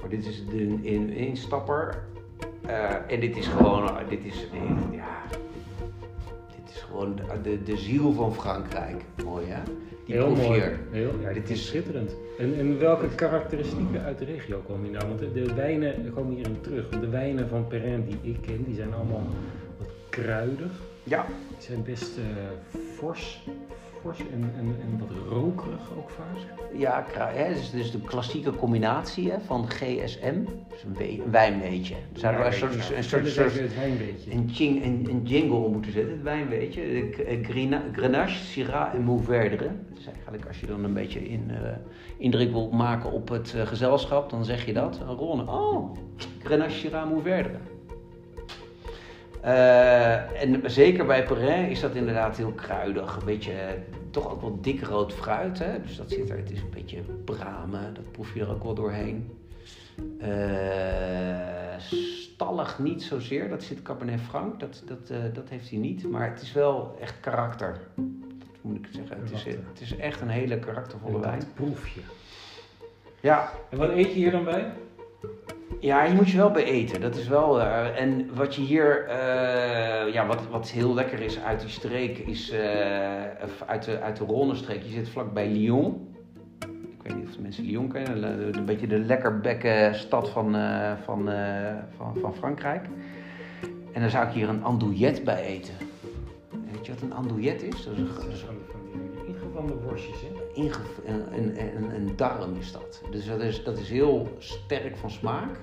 [0.00, 2.02] Maar dit is een, instapper.
[2.66, 4.46] Eh, en dit is gewoon, dit is,
[4.90, 5.22] ja,
[6.56, 9.04] dit is gewoon de, de ziel van Frankrijk.
[9.24, 9.62] Mooi hè?
[10.06, 10.60] Die Heel proef mooi.
[10.60, 10.78] hier.
[10.90, 12.16] Heel, ja, Dit is schitterend.
[12.38, 15.08] En, en welke karakteristieken uit de regio komen hier nou?
[15.08, 16.88] Want de, de wijnen komen hierin terug.
[16.88, 19.26] De wijnen van Perrin die ik ken, die zijn allemaal
[19.78, 20.70] wat kruidig.
[21.02, 23.44] Ja, Die zijn best eh, fors,
[24.02, 26.36] fors en, en, en wat rokerig ook vaak.
[26.78, 30.34] Ja, hè, dus, dus de klassieke combinatie hè, van GSM,
[30.70, 31.94] dus een, we- een wijnweetje.
[32.12, 34.32] Dus we een soort, een soort, soort het wijnbeetje.
[34.32, 36.82] een, jing, een, een jingle moeten zetten, het wijnweetje.
[37.16, 39.68] De eh, Grena- Grenache, Syrah en Mourvèdre.
[39.94, 41.70] Dus eigenlijk als je dan een beetje in, eh,
[42.18, 45.00] indruk wil maken op het eh, gezelschap, dan zeg je dat.
[45.18, 45.94] Oh,
[46.42, 47.56] Grenache, Syrah, Mourvèdre.
[49.46, 53.16] Eh, en zeker bij Perrin is dat inderdaad heel kruidig.
[53.16, 53.72] Een beetje, eh,
[54.10, 55.58] toch ook wel dik rood fruit.
[55.58, 55.80] Hè?
[55.80, 58.74] Dus dat zit er, het is een beetje bramen, dat proef je er ook wel
[58.74, 59.30] doorheen.
[60.18, 66.10] Eh, stallig niet zozeer, dat zit Cabernet Franc, dat, dat, dat heeft hij niet.
[66.10, 67.80] Maar het is wel echt karakter,
[68.38, 69.20] dat moet ik zeggen.
[69.20, 71.38] Het is, het is echt een hele karaktervolle wijn.
[71.38, 72.00] Dat proef je.
[73.20, 74.72] Ja, En wat eet je hier dan bij?
[75.80, 77.00] Ja, je moet je wel bij eten.
[77.00, 77.60] Dat is wel.
[77.60, 79.04] eh, en wat je hier.
[79.06, 82.18] eh, ja, wat, wat heel lekker is uit die streek.
[82.18, 82.50] Is.
[82.50, 83.22] eh,
[83.66, 84.82] uit de, uit de Rhône-streek.
[84.82, 86.14] Je zit vlakbij Lyon.
[86.98, 88.22] Ik weet niet of de mensen Lyon kennen.
[88.46, 90.52] Een, een beetje de lekkerbekke stad van,
[91.04, 91.30] van,
[91.96, 92.86] van, van Frankrijk.
[93.92, 95.74] En dan zou ik hier een andouillette bij eten.
[96.72, 97.84] Weet je wat een andouillette is?
[97.84, 98.40] Dat is een, dat is
[99.40, 100.28] Van, van die worstjes, hè?
[100.56, 100.72] Een,
[101.38, 103.02] een, een, een darm is dat.
[103.10, 105.58] Dus dat is, dat is heel sterk van smaak.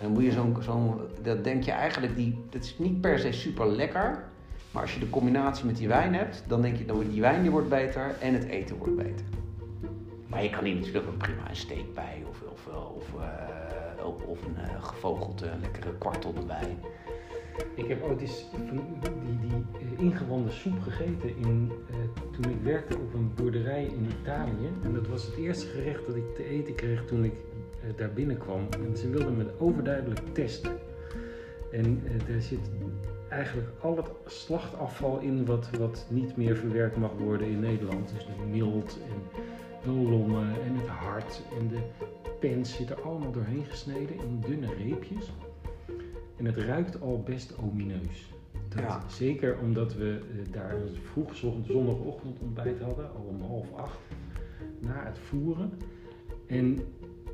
[0.00, 3.32] En moet je zo'n, zo'n dat denk je eigenlijk, die, dat is niet per se
[3.32, 4.24] super lekker.
[4.70, 7.20] Maar als je de combinatie met die wijn hebt, dan denk je, dan wordt die
[7.20, 9.26] wijn die wordt beter en het eten wordt beter.
[10.26, 12.66] Maar je kan hier natuurlijk ook prima een steak bij of, of,
[12.96, 16.76] of, eh, of, of een eh, gevogelde lekkere kwartel erbij.
[17.74, 21.96] Ik heb ooit eens die, die eh, ingewanden soep gegeten in, eh,
[22.30, 24.70] toen ik werkte op een boerderij in Italië.
[24.82, 27.34] En dat was het eerste gerecht dat ik te eten kreeg toen ik
[27.82, 28.68] eh, daar binnenkwam.
[28.70, 30.72] En ze wilden me overduidelijk testen.
[31.72, 32.70] En daar zit
[33.28, 38.12] eigenlijk al het slachtafval in wat, wat niet meer verwerkt mag worden in Nederland.
[38.14, 39.40] Dus de mild en
[39.82, 41.80] de longen en het hart en de
[42.40, 45.32] pens zit er allemaal doorheen gesneden in dunne reepjes.
[46.38, 48.32] En het ruikt al best omineus.
[48.68, 49.08] Dat, Ja.
[49.08, 50.76] Zeker omdat we eh, daar
[51.12, 53.98] vroeg zon- zondagochtend ontbijt hadden, al om half acht,
[54.80, 55.70] na het voeren.
[56.46, 56.78] En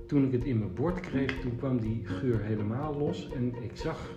[0.06, 3.30] toen ik het in mijn bord kreeg, toen kwam die geur helemaal los.
[3.32, 4.10] En ik zag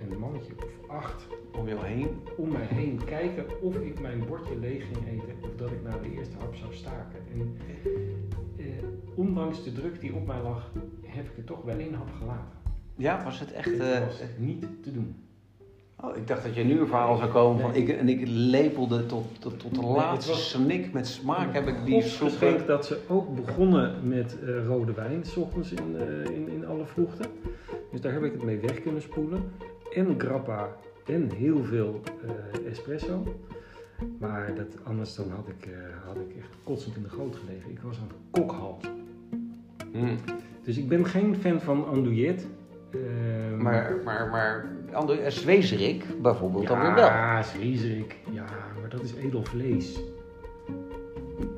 [0.00, 1.26] een mannetje of acht
[1.58, 2.08] Om jou heen.
[2.36, 5.98] om mij heen kijken of ik mijn bordje leeg ging eten of dat ik na
[5.98, 7.18] de eerste hap zou staken.
[7.32, 7.56] En
[8.56, 8.64] eh,
[9.14, 10.72] ondanks de druk die op mij lag,
[11.06, 12.58] heb ik het toch bij één hap gelaten.
[13.00, 13.70] Ja, was het echt...
[13.70, 15.14] Het eh, was niet te doen.
[16.00, 17.70] oh, ik dacht dat je nu een verhaal zou komen van...
[17.70, 17.82] Nee.
[17.82, 21.66] Ik, en ik lepelde tot, tot, tot de Nee, laatste was- snik met smaak heb
[21.66, 22.28] ik die soep...
[22.28, 26.66] geschenk dat ze ook begonnen met eh, rode wijn, s ochtends in, eh, in, in
[26.66, 27.22] alle vroegte.
[27.90, 29.42] Dus daar heb ik het mee weg kunnen spoelen.
[29.94, 30.68] En grappa
[31.06, 32.00] en heel veel
[32.68, 33.34] espresso.
[34.18, 35.68] Maar dat, anders dan had ik,
[36.06, 37.70] had ik echt kotsend in de goot gelegen.
[37.70, 38.84] Ik was aan het kokhals.
[39.92, 40.16] Mm.
[40.64, 42.46] Dus ik ben geen fan van andouillet.
[42.90, 47.04] Ehm, Maar, maar, maar andere, eh, zwezerik bijvoorbeeld dan weer wel.
[47.04, 48.16] Ja, zwiezerik.
[48.30, 48.44] Ja,
[48.80, 50.00] maar dat is edel vlees.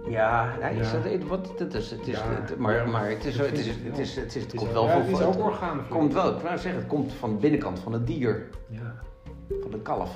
[0.09, 0.99] Ja, nee, is Ja.
[0.99, 3.67] dat, wat, dat is, het is, Ja, het- maar, ja, maar het is, het is,
[3.67, 5.89] het is, het is, het komt wel- ja, van, het is ook orgaanvlees.
[5.89, 8.95] komt wel, ik wou zeggen, het komt van de binnenkant van het dier, Ja.
[9.61, 10.11] van de kalf.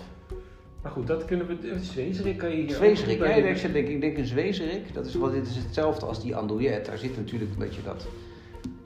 [0.82, 1.68] Maar goed, dat kunnen we.
[1.70, 2.70] eh, Zwezerik kan je hier.
[2.74, 6.06] Zwezerik, ja, ik zeg, denk, ik denk een zwezerik, dat is, wel, dit is hetzelfde
[6.06, 6.86] als die andouillet.
[6.86, 8.06] Daar zit natuurlijk een beetje dat,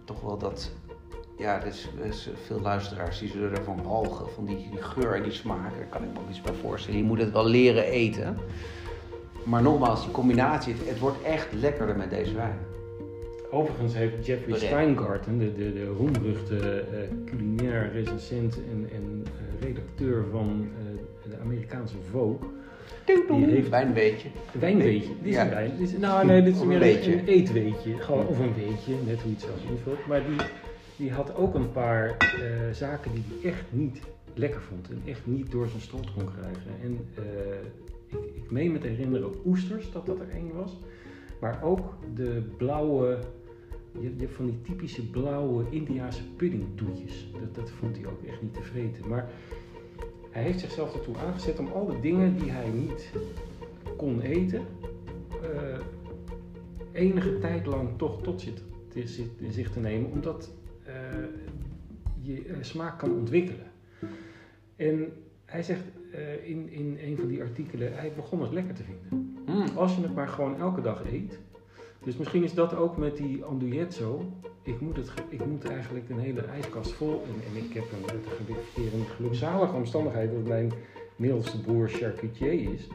[0.04, 0.70] toch wel dat,
[1.40, 5.14] ja, er is, er is veel luisteraars die zullen ervan walgen, van die, die geur
[5.14, 5.76] en die smaak.
[5.76, 6.98] Daar kan ik me ook iets bij voorstellen.
[6.98, 8.36] Je moet het wel leren eten.
[9.44, 12.58] Maar nogmaals, die combinatie, het, het wordt echt lekkerder met deze wijn.
[13.50, 14.58] Overigens heeft Jeffrey.
[14.58, 21.36] Steingarten, de, de, de roemruchte eh, culinair recensent en, en eh, redacteur van eh, de
[21.42, 22.36] Amerikaanse Vogue,
[23.04, 24.28] Die heeft- Wijnweetje.
[24.52, 25.08] wijnweetje.
[25.22, 25.42] Dit is Ja.
[25.44, 25.70] een wijn.
[25.78, 27.96] Dit is, nou, nee, dit is meer een, een eetweetje.
[27.98, 30.06] Gewoon, of een weetje, net hoe je het zelf invult.
[30.06, 30.36] Maar die,
[31.00, 34.00] die had ook een paar eh, zaken die hij echt niet
[34.34, 34.90] lekker vond.
[34.90, 36.70] En echt niet door zijn strot kon krijgen.
[36.82, 37.60] En eh,
[38.06, 40.78] ik, ik meen me te herinneren oesters, dat dat er één was.
[41.40, 43.18] Maar ook de blauwe,
[44.00, 47.30] je, van die typische blauwe Indiaanse puddingtoetjes.
[47.40, 49.08] Dat, dat vond hij ook echt niet te vreten.
[49.08, 49.30] Maar
[50.30, 53.12] hij heeft zichzelf ertoe aangezet om al de dingen die hij niet
[53.96, 54.60] kon eten,
[55.42, 55.78] eh,
[56.92, 58.52] enige tijd lang toch tot zich
[58.88, 59.06] te,
[59.50, 60.50] zich- te nemen, omdat
[62.20, 63.66] je eh, smaak kan ontwikkelen.
[64.76, 65.12] En
[65.44, 65.82] hij zegt
[66.12, 69.36] eh, in, in een van die artikelen, hij begon het lekker te vinden.
[69.46, 69.76] Mm.
[69.76, 71.38] Als je het maar gewoon elke dag eet.
[72.04, 74.32] Dus misschien is dat ook met die andouillet zo.
[74.62, 77.22] Ik moet, het, ik moet eigenlijk een hele ijskast vol.
[77.26, 80.72] En, en ik heb een, ge- een gelukzalige omstandigheid dat mijn
[81.16, 82.86] middelste broer charcutier is.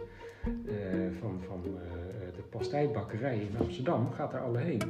[0.43, 0.73] eh,
[1.19, 1.91] van van eh,
[2.35, 4.11] de pastijbakkerij in Amsterdam.
[4.11, 4.81] Gaat daar alle heen.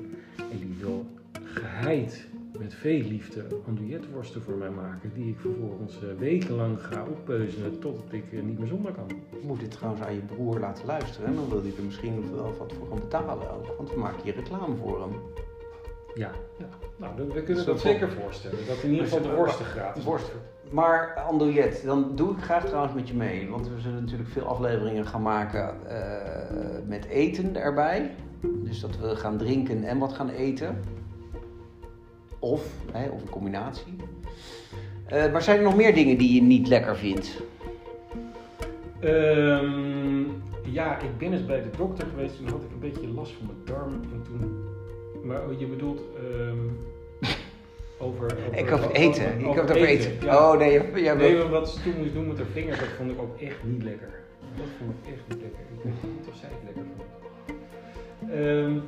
[0.52, 1.06] En die wil
[1.44, 2.28] geheid
[2.60, 5.12] met veel liefde andouilletworsten voor mij maken.
[5.14, 9.08] Die ik vervolgens eh, wekenlang ga oppeuzelen totdat ik eh, niet meer zonder kan.
[9.08, 11.28] Je moet dit trouwens aan je broer laten luisteren.
[11.28, 13.76] En dan wil hij er misschien wel wat voor gaan betalen ook.
[13.78, 15.12] Want we maken hier reclame voor hem.
[16.14, 16.68] Ja, ja.
[16.96, 18.58] nou, we kunnen Zo dat zeker voorstellen.
[18.68, 20.32] Dat in ieder geval de worsten gratis Worst.
[20.32, 20.46] wordt.
[20.72, 23.50] Maar andouillet, dan doe ik graag trouwens met je mee.
[23.50, 28.16] Want we zullen natuurlijk veel afleveringen gaan maken eh, met eten erbij.
[28.42, 30.78] Dus dat we gaan drinken en wat gaan eten.
[32.46, 33.96] Of, hè, of een combinatie.
[35.06, 37.42] Eh, maar zijn er nog meer dingen die je niet lekker vindt?
[39.00, 40.24] Ehm,
[40.64, 42.38] ja, ik ben eens bij de dokter geweest.
[42.38, 43.94] Toen had ik een beetje last van mijn darm.
[43.94, 44.64] En toen...
[45.24, 46.58] Maar oh, je bedoelt ehm,
[48.08, 48.58] over, over...
[48.58, 49.40] Ik over eten.
[49.40, 50.12] Ik heb het over eten.
[50.22, 50.52] Ja.
[50.52, 52.88] Oh nee, jij jij Nee, maar wat ze toen moest doen met haar vingers, dat
[52.98, 54.24] vond ik ook echt niet lekker.
[54.58, 55.60] Dat vond ik echt niet lekker.
[55.60, 57.04] Ik weet niet of zij het lekker vond.
[58.32, 58.80] Ehm,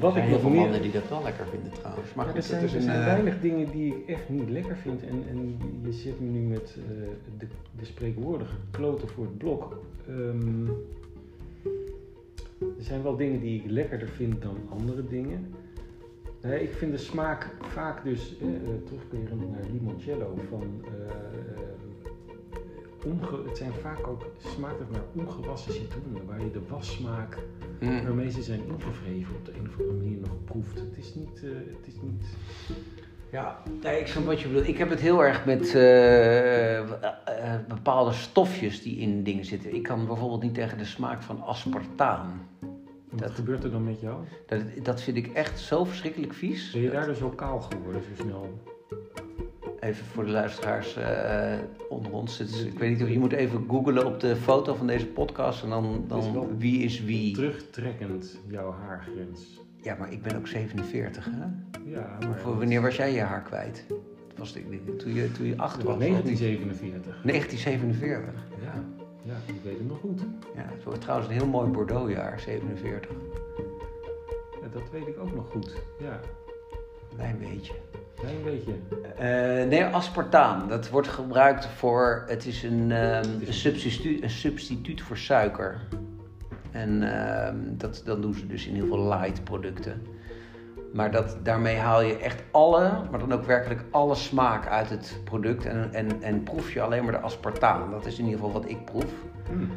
[0.00, 0.60] wat ik nog veel meer...
[0.60, 2.14] mannen die dat wel lekker vinden trouwens.
[2.14, 5.02] Maar er zijn, er eh, weinig dingen die ik echt niet lekker vind.
[5.02, 7.46] En, en je zit me nu met eh, de,
[7.78, 9.80] de spreekwoordige kloten voor het blok.
[10.08, 10.66] Ehm,
[12.60, 15.54] er zijn wel dingen die ik lekkerder vind dan andere dingen.
[16.42, 20.84] Nee, ik vind de smaak vaak dus, eh, eh, terugkerend naar limoncello, van...
[23.04, 27.38] onge- het zijn vaak ook, smaakt het naar ongewassen citroenen, waar je de wassmaak
[27.80, 28.02] mm.
[28.04, 30.78] waarmee ze zijn ingevreven op de een of andere manier nog proeft.
[30.78, 31.42] Het is niet.
[31.44, 32.24] eh, het is niet
[33.30, 34.68] Ja, nee, ik snap wat je bedoelt.
[34.68, 36.84] Ik heb het heel erg met eh, eh,
[37.68, 39.74] bepaalde stofjes die in dingen zitten.
[39.74, 42.48] Ik kan bijvoorbeeld niet tegen de smaak van aspartaan.
[43.10, 44.24] wat Dat- gebeurt er dan met jou?
[44.46, 46.70] Dat, dat vind ik echt zo verschrikkelijk vies.
[46.70, 48.58] Ben je daardoor zo kaal geworden zo snel?
[49.84, 51.58] Even voor de luisteraars eh,
[51.88, 52.40] onder ons.
[52.40, 55.68] Ik weet niet of je moet even googlen op de foto van deze podcast en
[55.68, 57.34] dan, is dan wie is wie.
[57.34, 59.60] Terugtrekkend jouw haargrens.
[59.76, 61.46] Ja, maar ik ben ook 47, hè?
[61.90, 62.38] Ja, maar.
[62.38, 63.84] Voor wanneer was jij je haar kwijt?
[63.88, 65.84] Dat was ik, ik, toen je, toen je acht was.
[65.84, 66.10] was of niet?
[66.10, 67.22] 1947.
[67.22, 68.46] 1947.
[68.62, 68.84] Ja,
[69.22, 70.20] ja, ik weet het nog goed.
[70.54, 73.10] Ja, het wordt trouwens een heel mooi Bordeauxjaar, 47.
[74.62, 75.74] Ja, dat weet ik ook nog goed.
[75.98, 76.20] Ja,
[77.16, 77.72] Klein beetje.
[78.14, 78.72] Klein beetje.
[79.16, 80.68] Eh, nee, aspartaan.
[80.68, 82.24] Dat wordt gebruikt voor.
[82.26, 85.80] Het is een, ehm, een, substituut, een substituut voor suiker.
[86.70, 90.02] En ehm, dat, dat doen ze dus in heel veel light producten.
[90.92, 95.20] Maar dat, daarmee haal je echt alle, maar dan ook werkelijk alle smaak uit het
[95.24, 95.66] product.
[95.66, 97.90] En, en, en proef je alleen maar de aspartaan.
[97.90, 99.12] Dat is in ieder geval wat ik proef.
[99.48, 99.68] Hmm.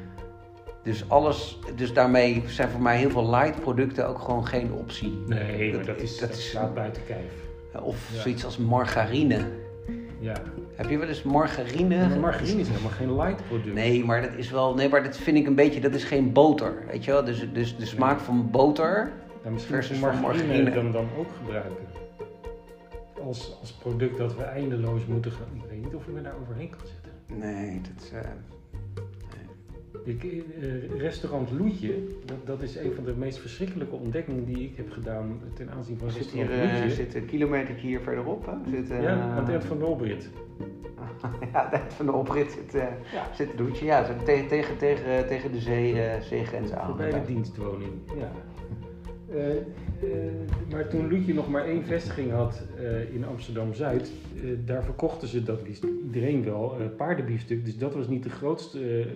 [0.84, 5.24] Dus alles, dus daarmee zijn voor mij heel veel light producten ook gewoon geen optie.
[5.28, 7.46] Nee, maar Dat- dat, is, dat dat is- staat buiten kijf.
[7.82, 8.22] Of Ja.
[8.22, 9.40] zoiets als margarine.
[10.20, 10.34] Ja.
[10.76, 12.08] Heb je wel eens margarine?
[12.08, 13.74] Maar margarine is helemaal geen light product.
[13.74, 14.74] Nee, maar dat is wel.
[14.76, 15.80] Nee, maar dat vind ik een beetje.
[15.80, 16.84] Dat is geen boter.
[16.92, 17.24] Weet je wel?
[17.24, 19.12] Dus, dus de smaak van boter.
[19.44, 21.86] Ja, misschien versus van margarine, dan, dan ook gebruiken.
[23.24, 25.48] Als, als product dat we eindeloos moeten gaan.
[25.54, 27.40] Ik weet niet of ik me daar overheen kan zetten.
[27.50, 28.12] Nee, dat is.
[29.94, 31.94] Eh, Ik, eh, restaurant Loetje,
[32.26, 35.98] dat, dat is een van de meest verschrikkelijke ontdekkingen die ik heb gedaan ten aanzien
[35.98, 36.96] van zit restaurant hier eh, Loetje.
[36.96, 38.46] zit een kilometer hier verderop.
[38.46, 38.72] Hè?
[38.72, 40.30] Zit, eh, ja, aan het eind van Nolbrit.
[41.52, 42.84] ja, het eind van de oprit zit, eh
[43.14, 43.34] Ja.
[43.36, 43.86] zit het doetje.
[43.86, 46.86] Ja, zit tegen, tegen, tegen, tegen de zee, eh, zeegrens aan.
[46.88, 48.32] Voorbij de dienstwoning, ja.
[50.02, 50.10] Eh,
[50.72, 55.44] maar toen Loetje nog maar één vestiging had eh, in Amsterdam-Zuid, eh, daar verkochten ze,
[55.44, 57.66] dat wist iedereen wel, paardenbiefstuk.
[57.66, 59.08] Dus dat was niet de grootste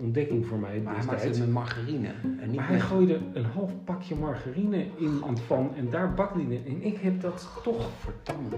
[0.00, 1.38] ontdekking voor mij Maar hij maakt destijds.
[1.38, 2.08] het met margarine.
[2.40, 2.84] En niet Maar hij met...
[2.84, 6.66] gooide een half pakje margarine in een pan en daar bakte hij het.
[6.66, 8.48] En ik heb dat toch, Verdamme.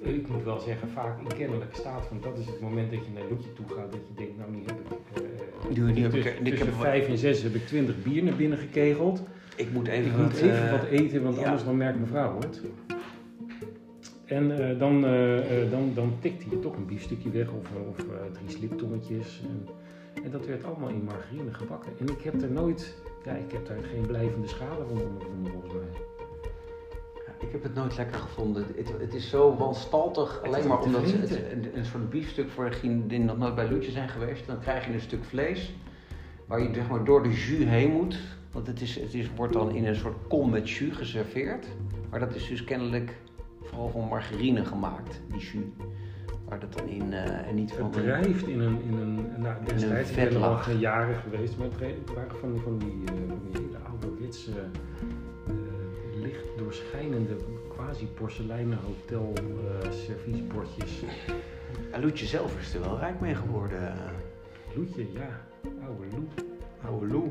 [0.00, 3.10] ik moet wel zeggen, vaak in kennelijke staat van dat is het moment dat je
[3.14, 5.76] naar Loetje toe gaat, dat je denkt, nou nu heb ik...
[5.76, 8.22] Nu- nu heb ik- tussen ik heb tussen vijf en zes heb ik twintig bier
[8.24, 9.22] naar binnen gekegeld.
[9.56, 11.44] Ik moet even, Ik moet wat, even eh, wat eten, want ja.
[11.44, 12.60] anders dan merkt mevrouw het.
[14.32, 18.04] En eh, dan, eh, eh, dan, dan tikte je toch een biefstukje weg of, of
[18.32, 19.42] drie sliptongetjes.
[19.48, 19.68] En,
[20.24, 21.92] en dat werd allemaal in margarine gebakken.
[21.98, 22.94] En ik heb er nooit,
[23.24, 26.02] ja, ik heb daar geen blijvende schade van ondervonden volgens mij.
[27.40, 28.66] Ik heb het nooit lekker gevonden.
[28.76, 32.64] Het, het is zo wanstaltig, Het alleen maar omdat het, een, een soort biefstuk voor
[32.70, 34.46] degenen die nog nooit bij Loetje zijn geweest.
[34.46, 35.74] Dan krijg je een stuk vlees
[36.46, 38.18] waar je zeg maar, door de jus heen moet.
[38.52, 41.66] Want het, is, het is, wordt dan in een soort kom met jus geserveerd.
[42.10, 43.16] Maar dat is dus kennelijk
[43.60, 45.62] vooral van margarine gemaakt, die jus.
[46.48, 47.84] Waar dat dan in, eh, en niet van...
[47.84, 51.66] Het drijft in een, in een nou, destijds, ben er al geen jaren geweest, maar
[51.66, 55.52] het waren van, van, die, eh, die hele ouderwetse, eh,
[56.22, 57.36] licht doorschijnende,
[57.68, 59.32] quasi porseleinen hotel
[59.90, 61.02] serviesbordjes.
[62.00, 63.94] Loetje zelf is er wel rijk mee geworden.
[64.74, 65.40] Loetje, ja,
[65.86, 66.46] oude Loe.
[66.84, 67.30] Oude Lou.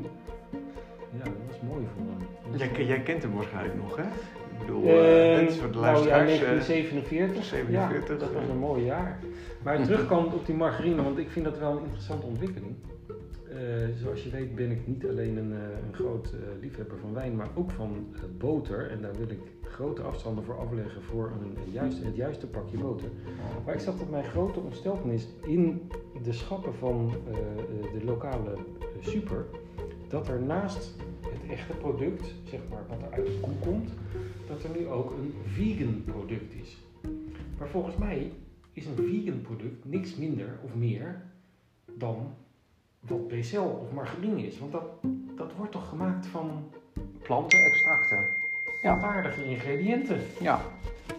[1.18, 2.02] Ja, dat was mooi voor
[2.50, 2.58] hem.
[2.74, 4.02] Jij, jij kent hem waarschijnlijk nog, hè?
[4.02, 6.32] Ik bedoel, is voor de nou ja, luisteraars.
[6.32, 7.44] eh, 1947.
[7.44, 9.18] 47, Ja, dat was een mooi jaar.
[9.62, 12.74] Maar terugkomend op die margarine, want ik vind dat wel een interessante ontwikkeling.
[13.50, 13.58] Eh,
[14.02, 17.48] zoals je weet ben ik niet alleen een, eh, een groot liefhebber van wijn, maar
[17.54, 18.06] ook van
[18.38, 18.90] boter.
[18.90, 22.78] En daar wil ik grote afstanden voor afleggen voor een, een juist, het juiste pakje
[22.78, 23.08] boter.
[23.64, 25.90] Maar ik zag tot mijn grote ontsteltenis in
[26.22, 27.12] de schappen van
[27.92, 28.56] de lokale
[29.00, 29.44] super,
[30.12, 33.90] dat er naast het echte product, zeg maar wat er uit de koe komt,
[34.48, 36.78] dat er nu ook een vegan product is.
[37.58, 38.32] Maar volgens mij
[38.72, 41.22] is een vegan product niks minder of meer
[41.86, 42.34] dan
[43.00, 44.58] wat becel of margarine is.
[44.58, 44.84] Want dat,
[45.36, 46.70] dat wordt toch gemaakt van
[47.22, 48.24] Plantenextracten.
[48.82, 49.00] Ja.
[49.00, 50.20] waardige ingrediënten.
[50.40, 50.60] Ja.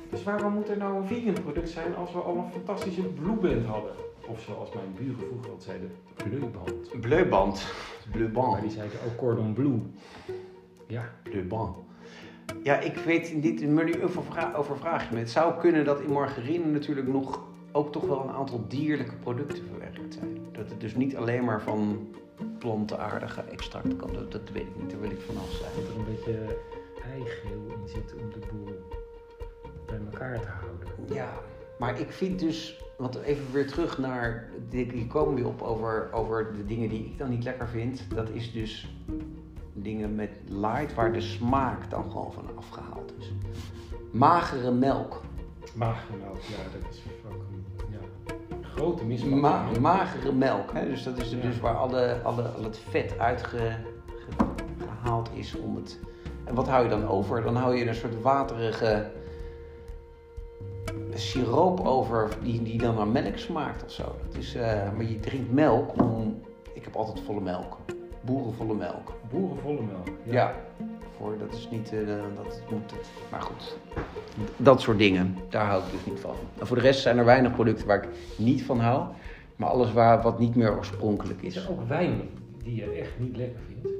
[0.09, 3.65] Dus waarom moet er nou een vegan product zijn als we al een fantastische blueband
[3.65, 3.93] hadden?
[4.27, 7.01] Of zoals mijn buren vroeger altijd zeiden, bleuband.
[7.01, 7.65] Bleuband.
[8.11, 8.51] Bleuband.
[8.51, 9.79] Maar die zeiden ook cordon bleu.
[10.87, 11.75] Ja, Le Ban.
[12.63, 15.19] Ja, ik weet niet, maar nu overvra- overvraag je me.
[15.19, 19.63] Het zou kunnen dat in margarine natuurlijk nog ook toch wel een aantal dierlijke producten
[19.69, 20.37] verwerkt zijn.
[20.51, 22.07] Dat het dus niet alleen maar van
[22.59, 24.13] plantenaardige extract kan.
[24.13, 25.71] Dat, dat weet ik niet, daar wil ik vanaf zijn.
[25.75, 26.57] dat er een beetje
[27.13, 28.75] eigeel in zit om de boel
[29.85, 30.87] bij elkaar te houden.
[31.13, 31.29] Ja,
[31.79, 36.53] maar ik vind dus, want even weer terug naar, hier komen we op over, over
[36.55, 38.03] de dingen die ik dan niet lekker vind.
[38.15, 38.95] Dat is dus
[39.73, 43.31] dingen met light waar de smaak dan gewoon van afgehaald is.
[44.11, 45.21] Magere melk.
[45.75, 47.97] Magermelk, ja, dat is ook een ja,
[48.61, 49.41] grote misvatting.
[49.41, 50.85] Ma- magere melk, hè?
[50.85, 51.41] dus dat is Ja.
[51.41, 55.99] dus waar alle, alle, al het vet uitgehaald is om het.
[56.43, 57.41] En wat hou je dan over?
[57.41, 59.11] Dan hou je een soort waterige
[61.13, 64.03] siroop over die, die dan naar melk smaakt of zo.
[64.27, 66.41] Dat is, eh, maar je drinkt melk om.
[66.73, 67.77] Ik heb altijd volle melk.
[68.21, 69.11] Boerenvolle melk.
[69.29, 70.07] Boerenvolle melk.
[70.23, 70.53] Ja.
[71.17, 71.93] Voor, dat is niet.
[71.93, 71.99] eh,
[72.35, 73.07] dat moet het.
[73.31, 73.77] Maar goed.
[74.57, 75.37] Dat soort dingen.
[75.49, 76.35] Daar hou ik dus niet van.
[76.59, 79.03] En voor de rest zijn er weinig producten waar ik niet van hou.
[79.55, 81.63] Maar alles waar, wat niet meer oorspronkelijk Is is.
[81.63, 82.21] er ook wijn
[82.63, 83.97] die je echt niet lekker vindt?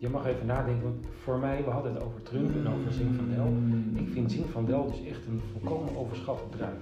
[0.00, 3.52] Je mag even nadenken, want voor mij, we hadden het over Trump en over Zinfandel.
[3.94, 6.72] Ik vind Zinfandel dus echt een volkomen overschatte druif.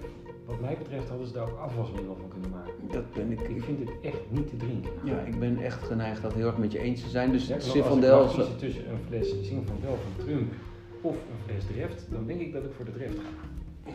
[0.45, 2.73] wat mij betreft hadden ze daar ook afwasmiddel van kunnen maken.
[2.91, 3.41] Dat ben ik.
[3.41, 4.91] Ik vind het echt niet te drinken.
[5.05, 7.33] Ja, ik ben echt geneigd dat heel erg met je eens te zijn.
[7.33, 8.19] Dus Sterker nog, Zinfandel...
[8.19, 10.53] Als ik mag kiezen tussen een fles Zinfandel van Trump
[11.01, 13.91] of een fles Dreft, dan denk ik dat ik voor de Dreft ga.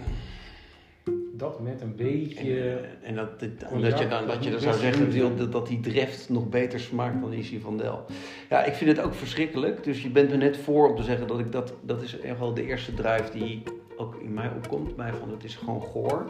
[1.33, 2.71] Dat met een beetje...
[2.71, 5.79] En, en dat, dit- dat je dan, dat je dan zou zeggen dat, dat die
[5.79, 8.05] dreft nog beter smaakt dan die Zinfandel.
[8.49, 9.83] Ja, ik vind het ook verschrikkelijk.
[9.83, 11.73] Dus je bent me net voor om te zeggen dat ik dat...
[11.81, 13.63] Dat is echt wel de eerste druif die
[13.97, 14.95] ook in mij opkomt.
[14.97, 16.29] Mij van het is gewoon goor.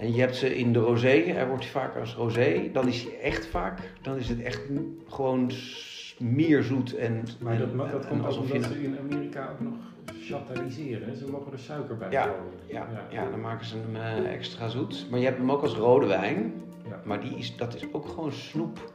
[0.00, 1.08] En je hebt ze in de rosé.
[1.26, 2.70] Hij wordt vaak als rosé.
[2.72, 3.80] Dan is hij echt vaak...
[4.02, 4.60] Dan is het echt
[5.08, 7.24] gewoon smierzoet en...
[7.40, 8.62] Maar dat, en- dat komt alsof je...
[8.62, 9.74] ze in Amerika ook nog
[10.20, 11.16] chatariseren.
[11.16, 12.34] Ze mogen er suiker bij Ja.
[12.66, 15.06] Ja, ja, dan maken ze hem eh, extra zoet.
[15.10, 16.52] Maar je hebt hem ook als rode wijn.
[16.88, 17.00] Ja.
[17.04, 18.92] Maar die is, dat is ook gewoon snoep.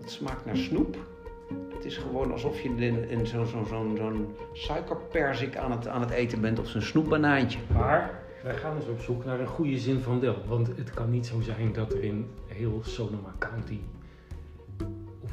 [0.00, 0.96] Dat smaakt naar snoep.
[1.74, 3.64] Het is gewoon alsof je in, in zo'n zo,
[3.96, 7.58] zo, suikerperzik aan het, aan het eten bent of zo'n snoepbanaantje.
[7.72, 10.36] Maar wij gaan dus op zoek naar een goede zin van Del.
[10.46, 13.78] Want het kan niet zo zijn dat er in heel Sonoma County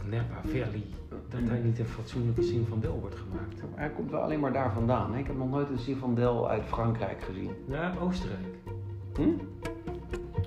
[0.10, 3.62] Napa Valley, dat daar niet een fatsoenlijke zin van Del wordt gemaakt.
[3.76, 5.14] Hij komt wel alleen maar daar vandaan.
[5.14, 5.20] hè.
[5.20, 7.52] Ik heb nog nooit een Zinfandel uit Frankrijk gezien.
[7.68, 8.58] Ja, Oostenrijk.
[9.16, 9.30] Hm?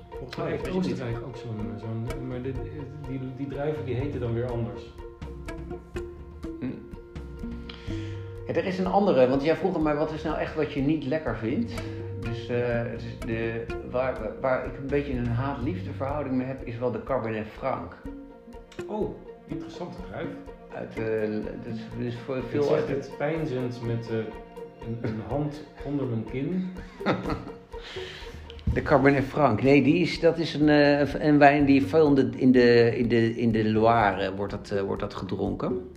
[0.09, 0.69] Volgens mij heeft.
[0.69, 1.79] Oostenrijk ook zo'n...
[1.79, 2.53] zo'n maar die,
[3.07, 4.93] die, die druiven die heten dan weer anders.
[8.47, 10.81] Ja, er is een andere, want jij vroeg mij wat is nou echt wat je
[10.81, 11.73] niet lekker vindt.
[12.19, 12.81] Dus eh,
[13.25, 17.47] de, waar, waar ik een beetje een haat-liefde verhouding mee heb, is wel de Cabernet
[17.47, 17.95] Franc.
[18.87, 19.15] Oh,
[19.47, 20.29] interessante druif.
[20.75, 21.29] Uit, eh,
[21.63, 26.67] dus, dus voor veel uit het pijnzend met eh, een, een hand onder mijn kin.
[28.73, 29.61] De Cabernet Franc.
[29.61, 32.97] Nee, die is, dat is een, eh, een wijn die veel in de, in de,
[32.97, 35.89] in de, in de Loire wordt dat, wordt dat gedronken.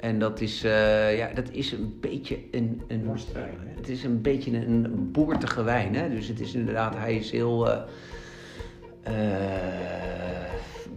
[0.00, 0.60] En dat is,
[1.16, 3.74] ja, dat is een beetje een, een, Worstwijn, hè?
[3.76, 5.94] het is een beetje een boertige wijn.
[5.94, 6.10] Hè?
[6.10, 7.84] Dus het is inderdaad, hij is heel, een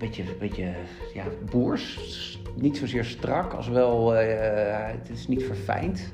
[0.01, 0.73] beetje, beetje
[1.13, 1.99] ja, boers.
[2.55, 6.13] Niet zozeer strak, als wel, eh, het is niet verfijnd.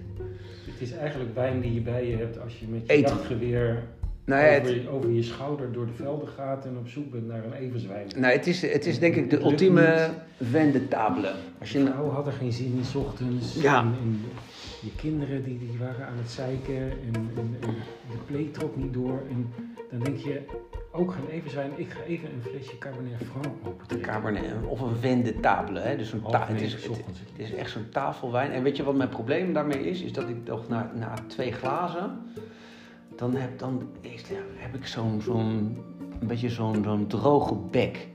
[0.65, 3.15] Het is eigenlijk wijn die je bij je hebt als je met je Eten.
[3.15, 3.83] jachtgeweer
[4.27, 7.43] Nou over, het, over je schouder door de velden gaat en op zoek bent naar
[7.45, 8.07] een everzwijn.
[8.17, 10.09] nou, het, is, het is denk ik de ultieme
[10.41, 11.33] vin de table.
[11.59, 13.61] Als je, vrouw had er geen zin in, 's ochtends.
[13.61, 13.79] Ja.
[13.79, 14.21] En, en
[14.81, 17.75] je kinderen die, die waren aan het zeiken en, en, en
[18.11, 19.21] de play trok niet door.
[19.29, 19.53] En
[19.89, 20.45] dan denk je,
[20.91, 25.23] ook geen everzwijn, ik ga even een flesje Cabernet Franc open Cabernet of een vin
[25.23, 25.79] de table.
[25.79, 25.97] Hè?
[25.97, 28.51] Dus een ta- het, is, het, het is echt zo'n tafelwijn.
[28.51, 30.01] En weet je wat mijn probleem daarmee is?
[30.01, 32.21] Is dat ik toch na, na twee glazen,
[33.15, 35.77] dan heb, dan is, ja, heb ik zo'n, zo'n,
[36.19, 38.07] een beetje zo'n, zo'n droge bek.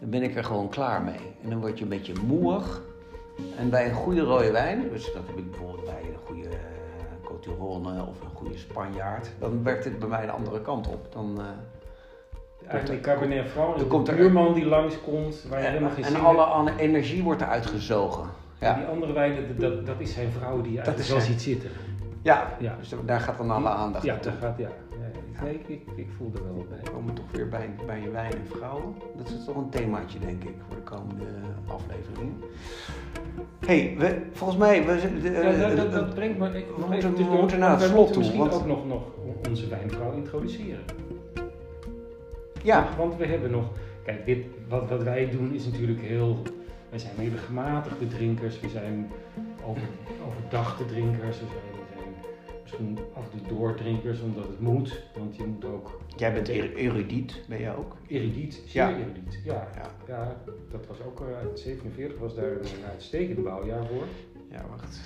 [0.00, 1.20] Dan ben ik er gewoon klaar mee.
[1.42, 2.82] En dan word je een beetje moeig.
[3.56, 6.48] En bij een goede rode wijn, dus dat heb ik bijvoorbeeld bij een goede
[7.30, 11.12] uh, Coturone of een goede Spanjaard, dan werkt het bij mij de andere kant op.
[11.12, 11.44] Dan, eh,
[12.68, 16.20] Eigenlijk Cabernet Franc, Dan de komt buurman die langskomt, waar je en helemaal geen en
[16.20, 18.24] alle, energie wordt eruit gezogen.
[18.58, 21.70] Die Ja, andere wijnen, dat, dat, is zijn vrouw die Dat eigenlijk wel ziet zitten.
[22.22, 22.56] ja.
[22.58, 22.76] Ja.
[22.78, 24.68] dus daar gaat dan alle aandacht Ja, daar gaat, ja.
[25.40, 25.46] Ja.
[25.46, 26.78] Nee, ik, ik, ik voel er wel wat bij.
[26.84, 28.94] We komen toch weer bij, bij je wijn en vrouwen.
[29.16, 31.24] Dat is toch een themaatje, denk ik, voor de komende
[31.66, 32.34] afleveringen.
[33.66, 34.86] hey, we, volgens mij...
[34.86, 36.46] We, de- Ja, dat, dat, eh, dat brengt me...
[36.48, 38.86] Ik, we moeten- even we moeten naar het slot moeten toe, misschien want- ook nog,
[38.86, 39.02] nog
[39.48, 40.84] onze wijnvrouw introduceren.
[42.62, 43.64] ja, Want we hebben nog...
[44.04, 46.42] Kijk, dit, wat, wat wij doen is natuurlijk heel...
[46.90, 48.60] Wij zijn hele gematigde drinkers.
[48.60, 49.10] We zijn
[49.66, 49.82] over,
[50.28, 51.38] overdachte drinkers.
[51.40, 51.69] We zijn
[52.70, 55.02] misschien af en toe doordrinkers omdat het moet.
[55.16, 57.96] Want je moet ook jij bent er- erudiet, ben je ook?
[58.08, 58.96] erudiet, zeer Ja.
[58.96, 59.40] erudiet.
[59.44, 59.68] Ja.
[59.76, 59.90] Ja.
[60.08, 60.36] Ja,
[60.70, 64.04] dat was ook eh, uit 47 was daar een uitstekend bouwjaar voor.
[64.50, 65.00] Ja, wacht.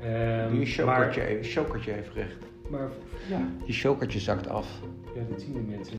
[0.00, 2.36] Ehm, Doe je chokertje even, chokertje even recht.
[2.70, 2.88] maar
[3.28, 4.80] ja, Je chokertje zakt af.
[5.14, 5.86] ja, dat zien de mensen